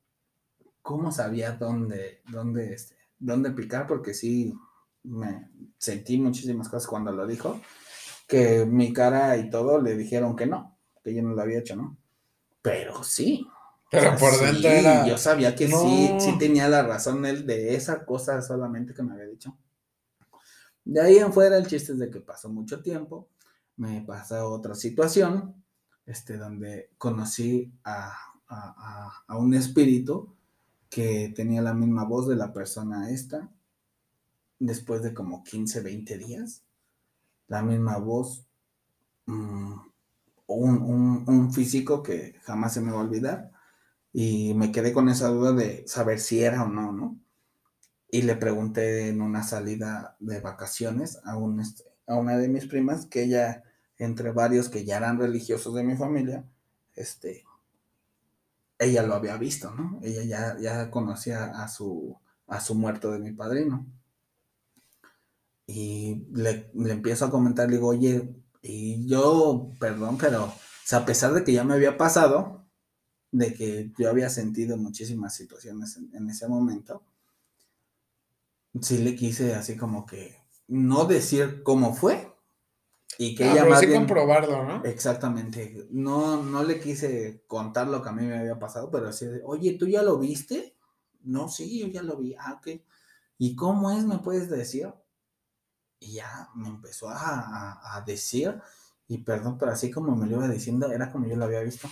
[0.86, 3.88] ¿Cómo sabía dónde, dónde, este, dónde picar?
[3.88, 4.54] Porque sí,
[5.02, 7.60] me sentí muchísimas cosas cuando lo dijo,
[8.28, 11.74] que mi cara y todo le dijeron que no, que yo no lo había hecho,
[11.74, 11.98] ¿no?
[12.62, 13.48] Pero sí,
[13.90, 15.04] pero por dentro era...
[15.08, 19.14] Yo sabía que sí, sí tenía la razón él de esa cosa solamente que me
[19.14, 19.58] había dicho.
[20.84, 23.28] De ahí en fuera el chiste es de que pasó mucho tiempo,
[23.74, 25.64] me pasó otra situación,
[26.06, 28.16] este, donde conocí a,
[28.46, 30.35] a, un espíritu
[30.96, 33.50] que tenía la misma voz de la persona esta,
[34.58, 36.62] después de como 15, 20 días,
[37.48, 38.46] la misma voz,
[39.26, 39.74] mm,
[40.46, 43.52] un, un, un físico que jamás se me va a olvidar,
[44.10, 47.20] y me quedé con esa duda de saber si era o no, ¿no?
[48.10, 52.64] Y le pregunté en una salida de vacaciones a, un, este, a una de mis
[52.64, 53.64] primas, que ella,
[53.98, 56.46] entre varios que ya eran religiosos de mi familia,
[56.94, 57.44] este,
[58.78, 60.00] ella lo había visto, ¿no?
[60.02, 62.16] Ella ya, ya conocía a su,
[62.46, 63.86] a su muerto de mi padrino.
[65.66, 70.52] Y le, le empiezo a comentar, le digo, oye, y yo, perdón, pero,
[70.92, 72.66] a pesar de que ya me había pasado,
[73.30, 77.02] de que yo había sentido muchísimas situaciones en, ese momento,
[78.80, 80.36] sí le quise así como que
[80.68, 82.32] no decir cómo fue
[83.18, 84.84] y que ah, ella más comprobarlo, ¿no?
[84.84, 85.86] Exactamente.
[85.90, 89.42] No, no le quise contar lo que a mí me había pasado, pero así de,
[89.44, 90.76] oye, ¿tú ya lo viste?
[91.22, 92.34] No, sí, yo ya lo vi.
[92.38, 92.80] Ah, ok.
[93.38, 94.04] ¿Y cómo es?
[94.04, 94.92] ¿Me puedes decir?
[95.98, 98.60] Y ya me empezó a, a decir,
[99.08, 101.88] y perdón, pero así como me lo iba diciendo, era como yo lo había visto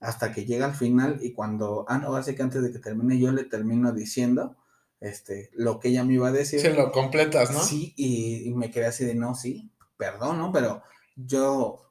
[0.00, 3.18] hasta que llega al final y cuando, ah, no, así que antes de que termine
[3.18, 4.56] yo le termino diciendo
[4.98, 6.60] este, lo que ella me iba a decir.
[6.60, 7.60] Se lo completas, ¿no?
[7.60, 9.70] Sí, y, me quedé así de, no, sí,
[10.00, 10.50] perdón, ¿no?
[10.50, 10.82] Pero
[11.14, 11.90] yo,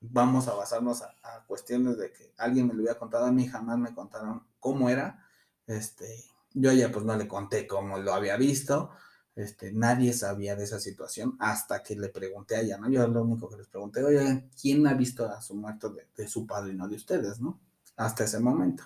[0.00, 1.14] vamos a basarnos a,
[1.46, 5.26] cuestiones de que alguien me lo había contado a mí, jamás me contaron cómo era,
[5.66, 8.90] este, yo ya pues no le conté cómo lo había visto,
[9.34, 12.90] este, nadie sabía de esa situación hasta que le pregunté a ella, ¿no?
[12.90, 16.46] Yo lo único que les pregunté, oye, ¿quién ha visto a su muerto de, su
[16.46, 17.58] padre y no de ustedes, ¿no?
[17.96, 18.84] Hasta ese momento.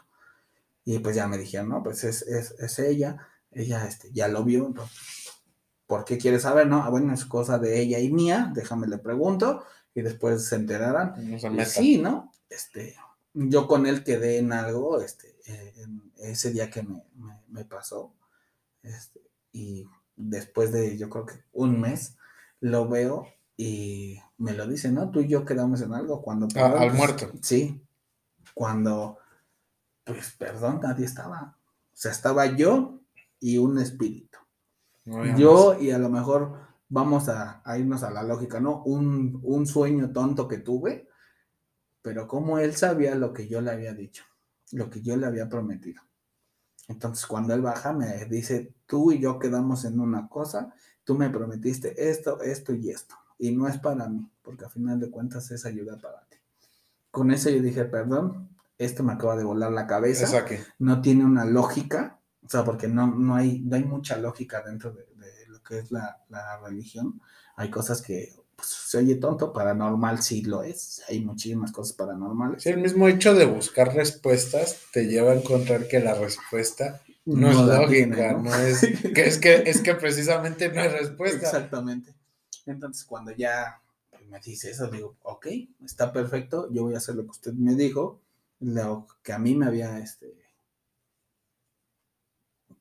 [0.85, 4.67] Y pues ya me dijeron, no, pues es, es, ella, ella este, ya lo vio,
[4.67, 5.22] entonces,
[5.93, 6.83] ¿por qué quiere saber, no?
[6.83, 9.63] Ah, bueno, es cosa de ella y mía, déjame le pregunto,
[9.95, 11.39] y después se enterarán.
[11.67, 12.33] sí, ¿no?
[12.49, 12.97] Este,
[13.35, 15.75] yo con él quedé en algo, este, eh,
[16.17, 18.15] ese día que me, me, me pasó,
[18.83, 19.21] este,
[19.53, 19.87] y
[20.17, 22.17] después de yo creo que un mes,
[22.61, 23.27] lo veo
[23.59, 25.11] y me lo dice, ¿no?
[25.11, 26.49] Tú y yo quedamos en algo cuando...
[26.57, 27.31] Ah, al muerto.
[27.43, 27.85] Sí,
[28.55, 29.19] cuando,
[30.07, 31.59] pues perdón, nadie estaba.
[31.93, 32.99] O sea, estaba yo
[33.41, 34.39] y un espíritu.
[35.05, 36.57] Yo y a lo mejor
[36.89, 38.83] vamos a, irnos a la lógica, ¿no?
[38.85, 41.09] Un, un sueño tonto que tuve,
[42.03, 44.25] pero como él sabía lo que yo le había dicho,
[44.73, 46.03] lo que yo le había prometido.
[46.89, 50.75] Entonces, cuando él baja, me dice, tú y yo quedamos en una cosa,
[51.05, 53.15] tú me prometiste esto, esto y esto.
[53.39, 56.37] Y no es para mí, porque a final de cuentas es ayuda para ti.
[57.11, 60.45] Con eso yo dije, perdón, esto me acaba de volar la cabeza.
[60.79, 64.93] No tiene una lógica, o sea, porque no, no, hay, no hay mucha lógica dentro
[64.93, 65.07] de,
[65.49, 67.21] lo que es la, la religión.
[67.57, 72.63] Hay cosas que pues, se oye tonto, paranormal sí lo es, hay muchísimas cosas paranormales.
[72.63, 77.51] Sí, el mismo hecho de buscar respuestas te lleva a encontrar que la respuesta no,
[77.51, 78.55] es lógica, ¿no?
[78.55, 78.81] es,
[79.15, 81.47] que es que es que precisamente no hay respuesta.
[81.47, 82.15] Exactamente.
[82.67, 83.81] Entonces, cuando ya
[84.29, 85.47] me dice eso, digo, ok,
[85.85, 88.21] está perfecto, yo voy a hacer lo que usted me dijo,
[88.61, 90.35] lo que a mí me había este,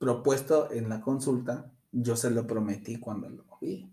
[0.02, 3.88] propuesto en la consulta, yo se lo prometí cuando lo vi.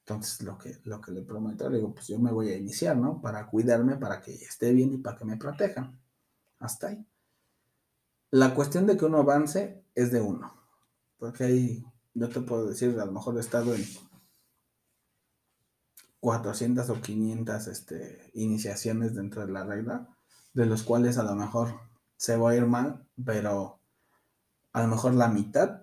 [0.00, 2.96] Entonces, lo que, lo que le prometo, le digo, pues yo me voy a iniciar,
[2.96, 3.20] ¿no?
[3.20, 6.00] Para cuidarme, para que esté bien y para que me protejan.
[6.60, 7.06] Hasta ahí.
[8.30, 10.50] La cuestión de que uno avance es de uno.
[11.18, 13.84] Porque ahí, yo te puedo decir, a lo mejor he estado en
[16.20, 20.08] 400 o 500 este, iniciaciones dentro de la regla,
[20.54, 21.80] de los cuales a lo mejor
[22.16, 23.77] se va a ir mal, pero
[24.78, 25.82] a lo mejor la mitad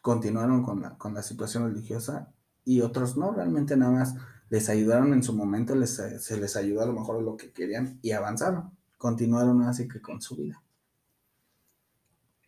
[0.00, 2.32] continuaron con la, con la situación religiosa
[2.64, 4.14] y otros no, realmente nada más
[4.48, 7.98] les ayudaron en su momento, les, se les ayudó a lo mejor lo que querían
[8.02, 10.62] y avanzaron, continuaron así que con su vida.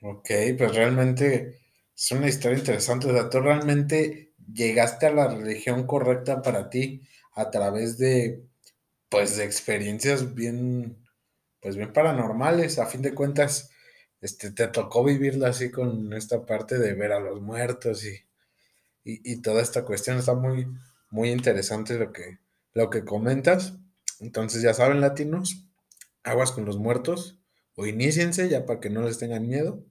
[0.03, 1.59] Ok, pues realmente
[1.97, 7.03] es una historia interesante, o sea, tú realmente llegaste a la religión correcta para ti
[7.35, 8.47] a través de,
[9.09, 11.05] pues, de experiencias bien,
[11.61, 13.71] pues, bien paranormales, a fin de cuentas,
[14.21, 18.15] este, te tocó vivirlo así con esta parte de ver a los muertos y,
[19.05, 20.19] y, y toda esta cuestión.
[20.19, 20.67] Está muy,
[21.11, 22.39] muy interesante lo que,
[22.75, 23.75] lo que comentas.
[24.21, 25.67] Entonces, ya saben, latinos,
[26.25, 27.39] aguas con los muertos
[27.75, 29.85] o iníciense ya para que no les tengan miedo.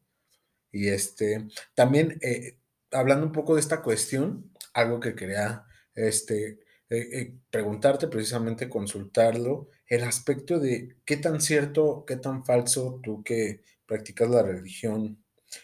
[0.72, 2.60] Y este, también eh,
[2.92, 5.66] hablando un poco de esta cuestión, algo que quería
[5.96, 6.60] este,
[6.90, 13.24] eh, eh, preguntarte, precisamente consultarlo, el aspecto de qué tan cierto, qué tan falso tú
[13.24, 15.24] que practicas la religión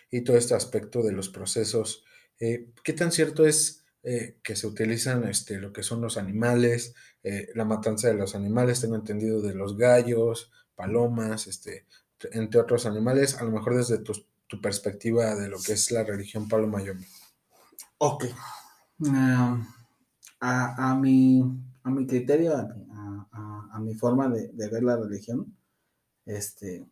[0.10, 2.04] y todo este aspecto de los procesos,
[2.40, 3.82] eh, qué tan cierto es
[4.44, 6.94] que se utilizan este, lo que son los animales,
[7.56, 11.86] la matanza de los animales, tengo entendido de los gallos, palomas, este,
[12.32, 14.14] entre otros animales, a lo mejor desde tu,
[14.48, 17.08] tu perspectiva de lo que es la religión palo mayombe.
[17.98, 18.26] Ok.
[19.00, 19.60] Uh,
[20.40, 21.42] a, a, mi,
[21.84, 22.68] a mi criterio, a,
[23.72, 25.58] a, mi forma de, ver la religión,
[26.26, 26.86] este,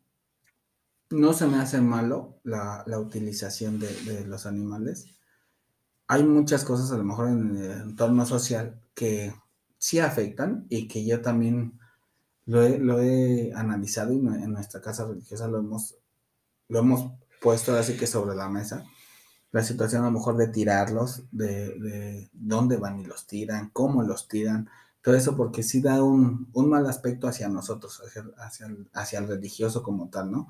[1.11, 5.07] no se me hace malo la, la utilización de, los animales.
[6.07, 9.33] Hay muchas cosas a lo mejor en el entorno social que
[9.77, 11.79] sí afectan y que yo también
[12.45, 15.95] lo he, lo he analizado y en nuestra casa religiosa lo hemos,
[16.67, 18.85] lo hemos puesto así que sobre la mesa
[19.51, 24.01] la situación a lo mejor de tirarlos, de, de, dónde van y los tiran, cómo
[24.03, 24.69] los tiran,
[25.01, 29.19] todo eso porque sí da un, un mal aspecto hacia nosotros, hacia, hacia, el, hacia,
[29.19, 30.47] el, religioso como tal, ¿no?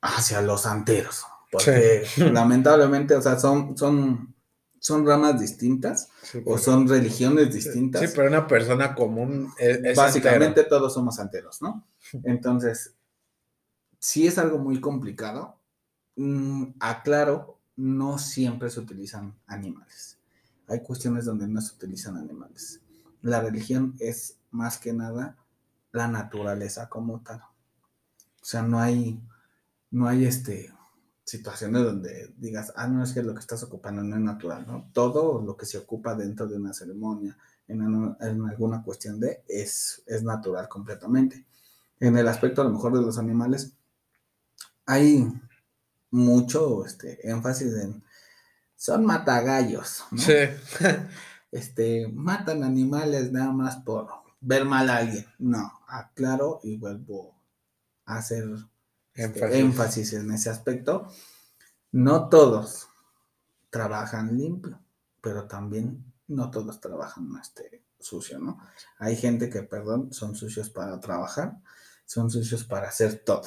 [0.00, 2.22] Hacia los santeros, porque sí.
[2.32, 4.34] lamentablemente, o sea, son, son,
[4.78, 8.02] son ramas distintas sí, o son religiones distintas.
[8.02, 11.86] Sí, pero una persona común es, es Básicamente todos somos santeros, ¿no?
[12.24, 12.94] Entonces,
[13.98, 15.58] sí es algo muy complicado.
[16.16, 20.18] Mm, aclaro, no siempre se utilizan animales.
[20.66, 22.80] Hay cuestiones donde no se utilizan animales.
[23.22, 25.36] La religión es más que nada
[25.92, 27.40] la naturaleza como tal.
[27.40, 29.20] O sea, no hay,
[29.90, 30.72] no hay este,
[31.24, 34.90] situaciones donde digas, ah, no es que lo que estás ocupando no es natural, ¿no?
[34.92, 37.36] Todo lo que se ocupa dentro de una ceremonia,
[37.66, 37.82] en,
[38.20, 41.46] en alguna cuestión de, es, es natural completamente.
[42.00, 43.74] En el aspecto a lo mejor de los animales,
[44.86, 45.30] hay
[46.10, 48.02] mucho este, énfasis en
[48.78, 50.18] son matagallos, ¿no?
[50.18, 50.32] Sí.
[51.50, 54.08] este, matan animales nada más por
[54.40, 55.26] ver mal a alguien.
[55.38, 57.34] No, aclaro y vuelvo
[58.06, 58.46] a hacer
[59.18, 59.56] énfasis.
[59.56, 61.08] énfasis en ese aspecto.
[61.92, 62.88] No todos
[63.70, 64.80] trabajan limpio,
[65.20, 68.58] pero también no todos trabajan este, sucio, ¿no?
[68.98, 71.58] Hay gente que, perdón, son sucios para trabajar,
[72.04, 73.42] son sucios para hacer todo,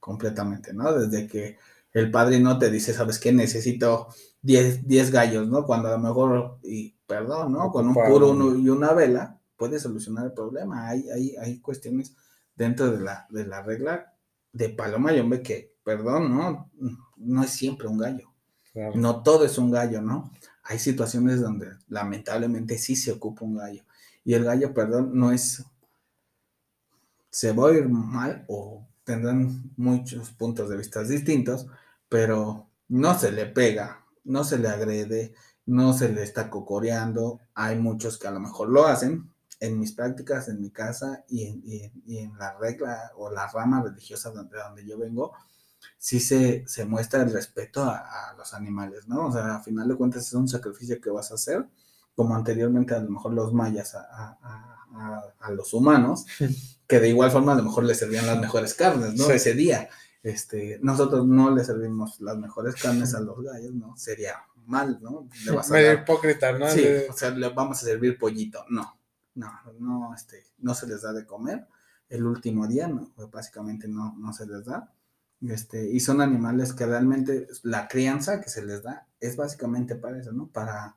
[0.00, 0.92] completamente, ¿no?
[0.92, 1.58] Desde que
[1.92, 3.32] el padre no te dice, ¿sabes qué?
[3.32, 4.08] Necesito
[4.42, 5.64] 10, 10 gallos, ¿no?
[5.64, 7.70] Cuando a lo mejor, y perdón, ¿no?
[7.70, 10.88] Con un puro uno y una vela puede solucionar el problema.
[10.88, 12.14] Hay, hay, hay cuestiones
[12.56, 14.13] dentro de la, de la regla
[14.54, 16.70] de Paloma y hombre que, perdón, ¿no?
[17.16, 18.32] No es siempre un gallo.
[18.72, 18.94] Claro.
[18.96, 20.32] No todo es un gallo, ¿no?
[20.62, 23.84] Hay situaciones donde lamentablemente sí se ocupa un gallo.
[24.24, 25.62] Y el gallo, perdón, no es,
[27.30, 31.66] se va a ir mal o tendrán muchos puntos de vista distintos,
[32.08, 35.34] pero no se le pega, no se le agrede,
[35.66, 37.40] no se le está cocoreando.
[37.54, 41.46] Hay muchos que a lo mejor lo hacen en mis prácticas, en mi casa y
[41.46, 45.32] en, y en, y en la regla o la rama religiosa donde, donde yo vengo,
[45.98, 49.26] sí se, se muestra el respeto a, a, los animales, ¿no?
[49.26, 51.66] O sea, a final de cuentas es un sacrificio que vas a hacer,
[52.14, 54.02] como anteriormente a lo mejor los mayas a,
[54.42, 56.26] a, a los humanos,
[56.86, 59.24] que de igual forma a lo mejor les servían las mejores carnes, ¿no?
[59.24, 59.32] Sí.
[59.32, 59.88] Ese día.
[60.22, 63.94] Este, nosotros no le servimos las mejores carnes a los gallos, ¿no?
[63.94, 64.36] Sería
[64.66, 65.28] mal, ¿no?
[65.44, 65.98] Le vas a Medio dar...
[65.98, 66.68] hipócrita, ¿no?
[66.70, 68.64] Sí, o sea, le vamos a servir pollito.
[68.70, 68.98] No,
[69.34, 71.66] no, no, este, no se les da de comer.
[72.08, 74.92] El último día, no, básicamente no, no se les da.
[75.40, 80.18] Este, y son animales que realmente la crianza que se les da es básicamente para
[80.18, 80.48] eso, ¿no?
[80.48, 80.96] Para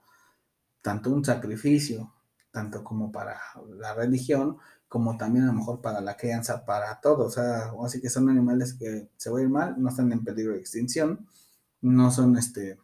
[0.82, 2.14] tanto un sacrificio,
[2.52, 3.40] tanto como para
[3.78, 4.58] la religión,
[4.88, 7.26] como también a lo mejor para la crianza, para todo.
[7.26, 10.24] O sea, así que son animales que se va a ir mal, no están en
[10.24, 11.28] peligro de extinción,
[11.82, 12.80] no son este,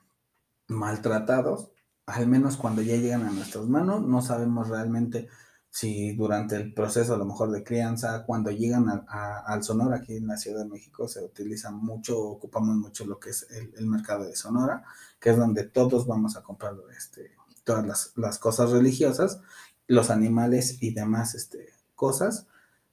[0.68, 1.72] maltratados,
[2.06, 5.30] al menos cuando ya llegan a nuestras manos, no sabemos realmente
[5.74, 9.98] si durante el proceso a lo mejor de crianza, cuando llegan a, a, al Sonora,
[9.98, 13.74] aquí en la Ciudad de México, se utiliza mucho, ocupamos mucho lo que es el,
[13.76, 14.84] el mercado de Sonora,
[15.20, 17.32] que es donde todos vamos a comprar este,
[17.64, 19.40] todas las, las cosas religiosas,
[19.88, 22.46] los animales y demás este, cosas,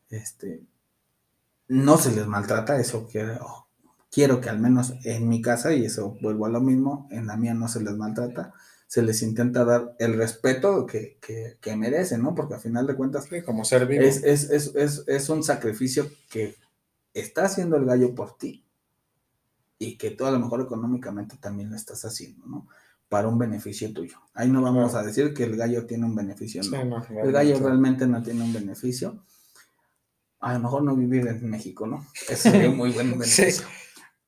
[0.08, 0.64] este,
[1.68, 3.68] no se les maltrata, eso quiero,
[4.10, 7.36] quiero que al menos en mi casa, y eso vuelvo a lo mismo, en la
[7.36, 8.54] mía no se les maltrata,
[8.90, 12.34] se les intenta dar el respeto que, que, que merecen, ¿no?
[12.34, 14.02] Porque al final de cuentas, sí, como ser vivo.
[14.02, 16.56] Es, es, es, es, es un sacrificio que
[17.14, 18.64] está haciendo el gallo por ti.
[19.78, 22.66] y que tú a lo mejor económicamente también lo estás haciendo, ¿no?
[23.08, 24.18] Para un beneficio tuyo.
[24.34, 27.06] Ahí no vamos a decir que el gallo tiene un beneficio, no.
[27.22, 29.24] el gallo realmente no tiene un beneficio.
[30.40, 32.04] A lo mejor no vivir en México, ¿no?
[32.28, 33.68] Eso sería un muy buen beneficio.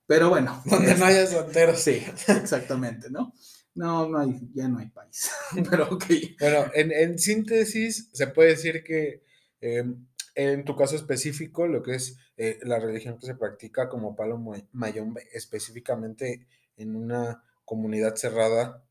[0.07, 0.63] Pero bueno.
[0.67, 1.81] Donde no haya fronteras.
[1.83, 3.33] Sí, exactamente, ¿no?
[3.75, 5.31] No, no hay, ya no hay país.
[5.71, 6.05] Pero ok.
[6.41, 9.23] Bueno, en, síntesis, se puede decir que
[9.61, 14.17] em, en tu caso específico, lo que es eh, la religión que se practica como
[14.17, 14.43] palo
[14.73, 16.47] mayombe, específicamente
[16.77, 18.85] en una comunidad cerrada,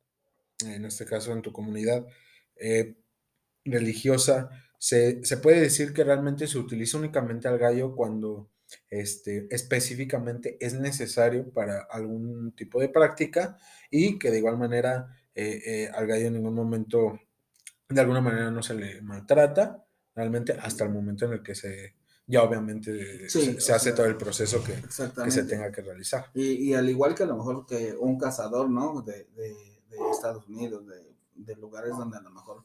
[0.65, 2.05] en este caso en tu comunidad
[2.55, 2.95] eh,
[3.65, 8.49] religiosa, se, se, puede decir que realmente se utiliza únicamente al gallo cuando
[8.89, 13.57] este, específicamente es necesario para algún tipo de práctica
[13.89, 17.19] y que de igual manera eh, eh, al gallo en ningún momento,
[17.87, 21.95] de alguna manera no se le maltrata, realmente hasta el momento en el que se,
[22.27, 24.73] ya obviamente se, hace todo el proceso que,
[25.23, 26.25] que se tenga que realizar.
[26.33, 29.01] Y, al igual que a lo mejor que un cazador, ¿no?
[29.01, 29.71] De, de,
[30.11, 30.83] Estados Unidos,
[31.35, 32.63] de, lugares donde a lo mejor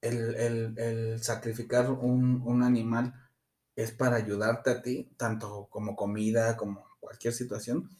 [0.00, 3.14] el, el, el sacrificar un, un animal
[3.76, 7.90] es para ayudarte a ti, tanto como comida, como cualquier situación.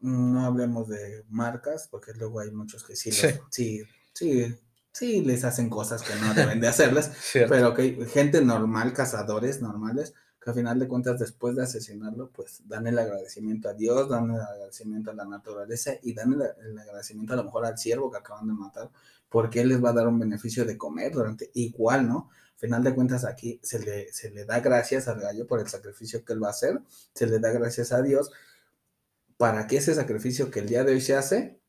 [0.00, 3.82] No hablemos de marcas, porque luego hay muchos que sí, sí,
[4.14, 4.56] sí,
[4.90, 10.14] sí, les hacen cosas que no deben de hacerlas, pero que gente normal, cazadores normales,
[10.42, 14.30] que al final de cuentas después de asesinarlo, pues dan el agradecimiento a Dios, dan
[14.30, 18.18] el agradecimiento a la naturaleza y dan el, agradecimiento a lo mejor al ciervo que
[18.18, 18.90] acaban de matar,
[19.28, 22.30] porque él les va a dar un beneficio de comer durante igual, ¿no?
[22.62, 26.24] Final de cuentas aquí se le, se le da gracias al gallo por el sacrificio
[26.24, 26.80] que él va a hacer,
[27.12, 28.30] se le da gracias a Dios
[29.36, 31.60] para que ese sacrificio que el día de hoy se hace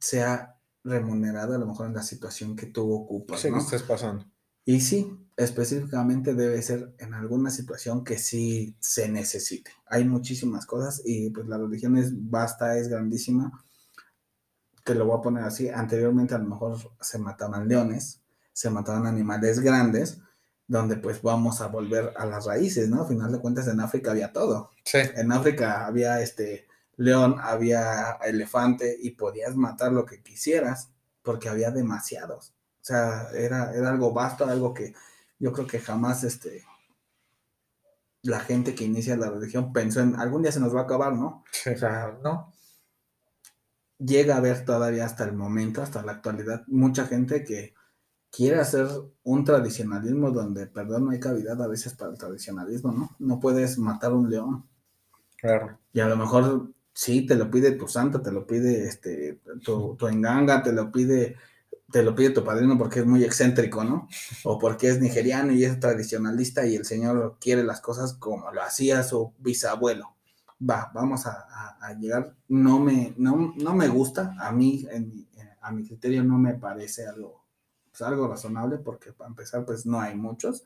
[0.00, 3.40] sea remunerado a lo mejor en la situación que tú ocupas.
[3.40, 3.58] Sí, ¿no?
[3.58, 4.26] estés pasando.
[4.64, 9.70] Y sí, específicamente debe ser en alguna situación que sí se necesite.
[9.86, 13.64] Hay muchísimas cosas y pues la religión es vasta, es grandísima.
[14.84, 15.68] Te lo voy a poner así.
[15.68, 18.19] Anteriormente a lo mejor se mataban leones,
[18.52, 20.20] se mataban animales grandes,
[20.66, 23.02] donde pues vamos a volver a las raíces, ¿no?
[23.02, 24.70] A final de cuentas en África había todo.
[24.84, 24.98] Sí.
[25.16, 30.90] En África había este león, había elefante y podías matar lo que quisieras
[31.22, 32.54] porque había demasiados.
[32.80, 34.94] O sea, era, era algo vasto, algo que
[35.38, 36.64] yo creo que jamás este,
[38.22, 41.14] la gente que inicia la religión pensó en algún día se nos va a acabar,
[41.14, 41.44] ¿no?
[41.50, 41.70] Sí.
[41.70, 42.52] O sea, no.
[43.98, 47.74] Llega a haber todavía hasta el momento, hasta la actualidad, mucha gente que
[48.30, 48.86] quiere hacer
[49.24, 53.16] un tradicionalismo donde, perdón, no hay cavidad a veces para el tradicionalismo, ¿no?
[53.18, 54.66] No puedes matar un león.
[55.36, 55.78] Claro.
[55.92, 59.96] Y a lo mejor sí, te lo pide tu santo, te lo pide este, tu,
[59.96, 61.36] tu enganga, te lo pide,
[61.90, 64.08] te lo pide tu padrino porque es muy excéntrico, ¿no?
[64.44, 68.62] O porque es nigeriano y es tradicionalista y el señor quiere las cosas como lo
[68.62, 70.14] hacía su bisabuelo.
[70.68, 71.46] Va, vamos a,
[71.98, 72.36] llegar.
[72.48, 74.86] No me, no, no me gusta, a mí,
[75.60, 77.39] a mi criterio, no me parece algo
[78.00, 80.64] pues, algo razonable, porque para empezar, pues no hay muchos.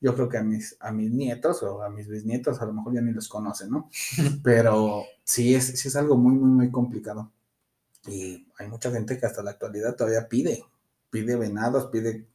[0.00, 2.94] Yo creo que a mis, a mis nietos o a mis bisnietos a lo mejor
[2.94, 3.88] ya ni los conocen, ¿no?
[4.42, 7.32] Pero sí es, sí es algo muy, muy, muy complicado.
[8.06, 10.62] Y hay mucha gente que hasta la actualidad todavía pide,
[11.08, 12.26] pide venados, pide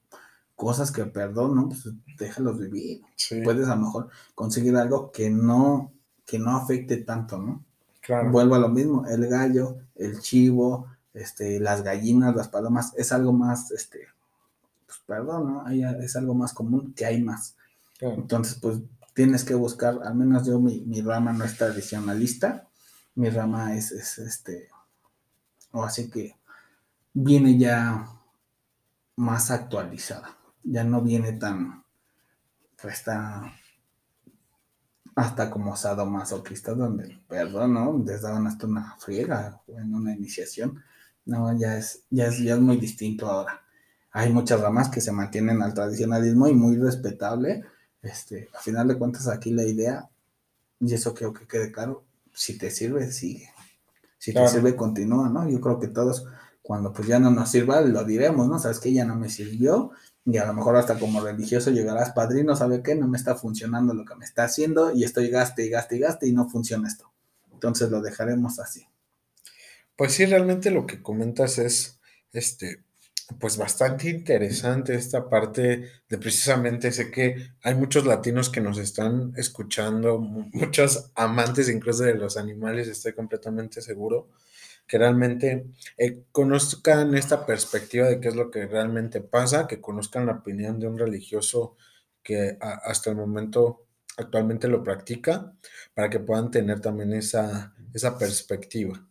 [0.55, 1.69] cosas que, perdón, ¿no?
[1.69, 1.83] Pues
[2.17, 3.01] déjalos vivir.
[3.43, 5.93] Puedes a lo mejor conseguir algo que no,
[6.25, 7.63] que no afecte tanto, ¿no?
[8.01, 8.31] Claro.
[8.31, 13.31] Vuelvo a lo mismo, el gallo, el chivo, este, las gallinas, las palomas, es algo
[13.31, 14.07] más, este,
[14.89, 15.69] pues perdón, ¿no?
[15.69, 17.55] es algo más común que hay más.
[18.01, 18.79] Entonces, pues
[19.13, 22.67] tienes que buscar, al menos yo, mi, rama no es tradicionalista,
[23.13, 24.69] mi rama es, este,
[25.71, 26.37] o así que
[27.13, 28.03] viene ya
[29.17, 31.83] más actualizada, ya no viene tan,
[32.81, 33.53] pues está
[35.15, 38.03] hasta como sadomasoquista, donde, perdón, ¿no?
[38.03, 40.81] Les daban hasta una friega en una iniciación.
[41.25, 43.61] No, ya es, ya es, ya es muy distinto ahora
[44.11, 47.63] hay muchas ramas que se mantienen al tradicionalismo y muy respetable.
[48.01, 50.09] Este, a final de cuentas, aquí la idea,
[50.79, 53.49] y eso creo que quede claro, si te sirve, sigue.
[54.17, 55.47] Si te sirve, continúa, ¿no?
[55.49, 56.25] Yo creo que todos,
[56.61, 58.59] cuando pues ya no nos sirva, lo diremos, ¿no?
[58.59, 59.91] Sabes que ya no me sirvió,
[60.25, 62.95] y a lo mejor hasta como religioso llegarás, padrino, ¿sabe qué?
[62.95, 65.99] No me está funcionando lo que me está haciendo, y estoy gaste y gaste y
[65.99, 67.11] gaste, y no funciona esto.
[67.51, 68.87] Entonces lo dejaremos así.
[69.95, 71.99] Pues sí, realmente lo que comentas es,
[72.31, 72.83] este,
[73.37, 79.33] pues bastante interesante esta parte de precisamente sé que hay muchos latinos que nos están
[79.37, 80.19] escuchando,
[80.53, 84.29] muchos amantes incluso de los animales, estoy completamente seguro,
[84.87, 85.67] que realmente
[85.97, 90.79] eh, conozcan esta perspectiva de qué es lo que realmente pasa, que conozcan la opinión
[90.79, 91.77] de un religioso
[92.23, 93.85] que hasta el momento
[94.17, 95.53] actualmente lo practica
[95.93, 99.08] para que puedan tener también esa, esa perspectiva.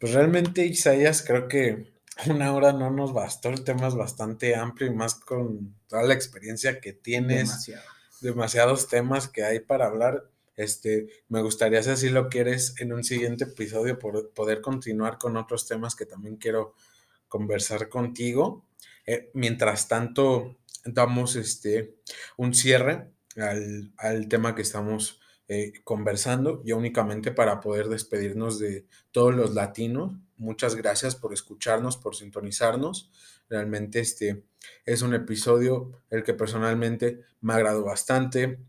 [0.00, 1.92] Pues realmente, Isaías, creo que
[2.26, 6.14] una hora no nos bastó, el tema es bastante amplio y más con toda la
[6.14, 7.82] experiencia que tienes, Demasiado.
[8.22, 10.30] demasiados temas que hay para hablar.
[10.56, 15.36] Este, me gustaría, si así lo quieres, en un siguiente episodio por, poder continuar con
[15.36, 16.74] otros temas que también quiero
[17.28, 18.66] conversar contigo.
[19.06, 21.96] Eh, mientras tanto, damos este,
[22.38, 25.19] un cierre al, al tema que estamos
[25.52, 30.12] eh, conversando, ya únicamente para poder despedirnos de todos los latinos.
[30.36, 33.10] Muchas gracias por escucharnos, por sintonizarnos.
[33.48, 34.44] Realmente este
[34.86, 38.60] es un episodio el que personalmente me agradó bastante.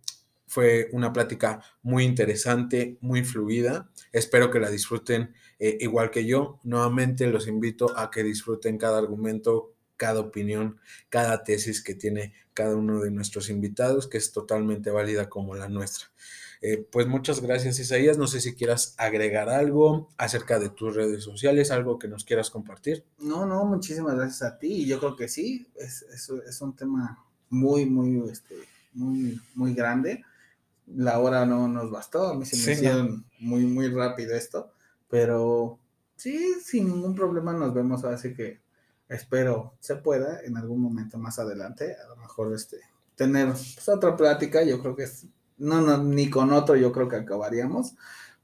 [0.47, 3.91] Fue una plática muy interesante, muy fluida.
[4.11, 6.61] Espero que la disfruten eh, igual que yo.
[6.63, 10.79] Nuevamente los invito a que disfruten cada argumento, cada opinión,
[11.09, 15.69] cada tesis que tiene cada uno de nuestros invitados, que es totalmente válida como la
[15.69, 16.07] nuestra.
[16.61, 18.17] Eh, pues muchas gracias, Isaías.
[18.17, 22.51] No sé si quieras agregar algo acerca de tus redes sociales, algo que nos quieras
[22.51, 23.03] compartir.
[23.17, 24.83] No, no, muchísimas gracias a ti.
[24.83, 28.55] Y yo creo que sí, es, es, es un tema muy, muy, este,
[28.93, 30.23] muy, muy grande.
[30.87, 34.71] La hora no nos bastó, a mí se me Sí, hicieron muy, muy rápido esto,
[35.09, 35.79] pero
[36.15, 38.59] sí, sin ningún problema nos vemos, así que
[39.07, 42.77] espero se pueda en algún momento más adelante, a lo mejor este,
[43.15, 45.27] tener pues, otra plática, yo creo que es,
[45.61, 47.95] no, no, ni con otro yo creo que acabaríamos,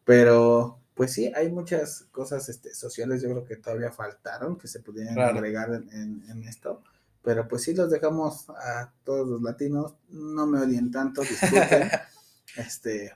[0.05, 4.79] pero pues sí, hay muchas cosas este, sociales yo creo que todavía faltaron, que se
[4.79, 5.37] pudieran Claro.
[5.37, 6.81] agregar en, en- en esto,
[7.23, 11.89] pero pues sí los dejamos a todos los latinos, no me odien tanto, disfruten,
[12.57, 13.13] este,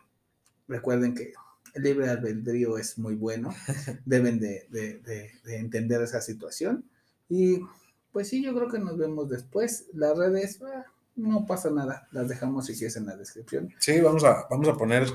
[0.68, 1.34] recuerden que
[1.74, 3.54] el libre albedrío es muy bueno,
[4.06, 6.86] deben de, de- de- de entender esa situación
[7.30, 7.62] y
[8.12, 10.86] pues sí, yo creo que nos vemos después, las redes, ah,
[11.16, 13.74] no pasa nada, las dejamos si quieres en la descripción.
[13.80, 15.08] Sí, vamos a, vamos a poner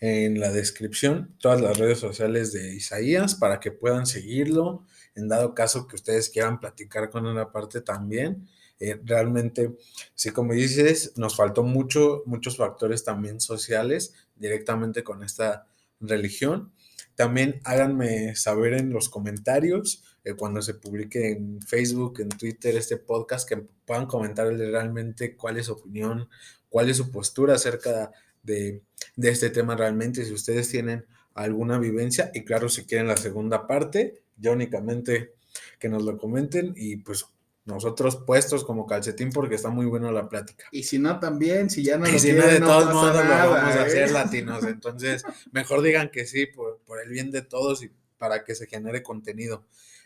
[0.00, 4.84] en la descripción todas las redes sociales de Isaías para que puedan seguirlo.
[5.14, 8.48] En dado caso que ustedes quieran platicar con una parte también.
[8.80, 9.76] Eh, realmente,
[10.14, 15.66] sí, como dices, nos faltó mucho, muchos factores también sociales directamente con esta
[16.00, 16.72] religión.
[17.14, 22.96] También háganme saber en los comentarios eh, cuando se publique en Facebook, en Twitter este
[22.96, 26.28] podcast, que puedan comentar realmente cuál es su opinión,
[26.68, 28.10] cuál es su postura acerca
[28.42, 28.82] de,
[29.16, 31.04] de este tema realmente, si ustedes tienen
[31.34, 35.34] alguna vivencia y claro, si quieren la segunda parte, ya únicamente
[35.78, 37.26] que nos lo comenten y pues
[37.64, 40.66] nosotros puestos como calcetín porque está muy buena la plática.
[40.70, 42.94] Y si no, también, si ya no Y lo si no, de no todos pasa
[42.94, 43.86] modos lo vamos a ¿eh?
[43.86, 45.22] hacer latinos, entonces
[45.52, 49.02] mejor digan que sí por, por el bien de todos y para que se genere
[49.02, 49.64] contenido.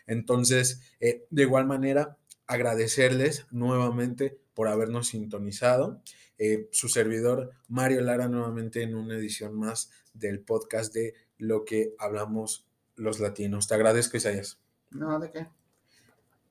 [0.09, 6.01] Entonces, eh, de igual manera, agradecerles nuevamente por habernos sintonizado.
[6.39, 11.93] Eh, su servidor Mario Lara nuevamente en una edición más del podcast de lo que
[11.99, 13.67] hablamos los latinos.
[13.67, 14.59] Te agradezco, Isaías.
[14.89, 15.47] No, ¿de qué?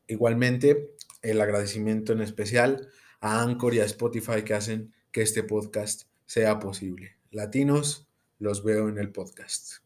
[0.06, 2.88] Igualmente, el agradecimiento en especial
[3.20, 7.16] a Anchor y a Spotify que hacen que este podcast sea posible.
[7.32, 9.82] Latinos, los veo en el podcast.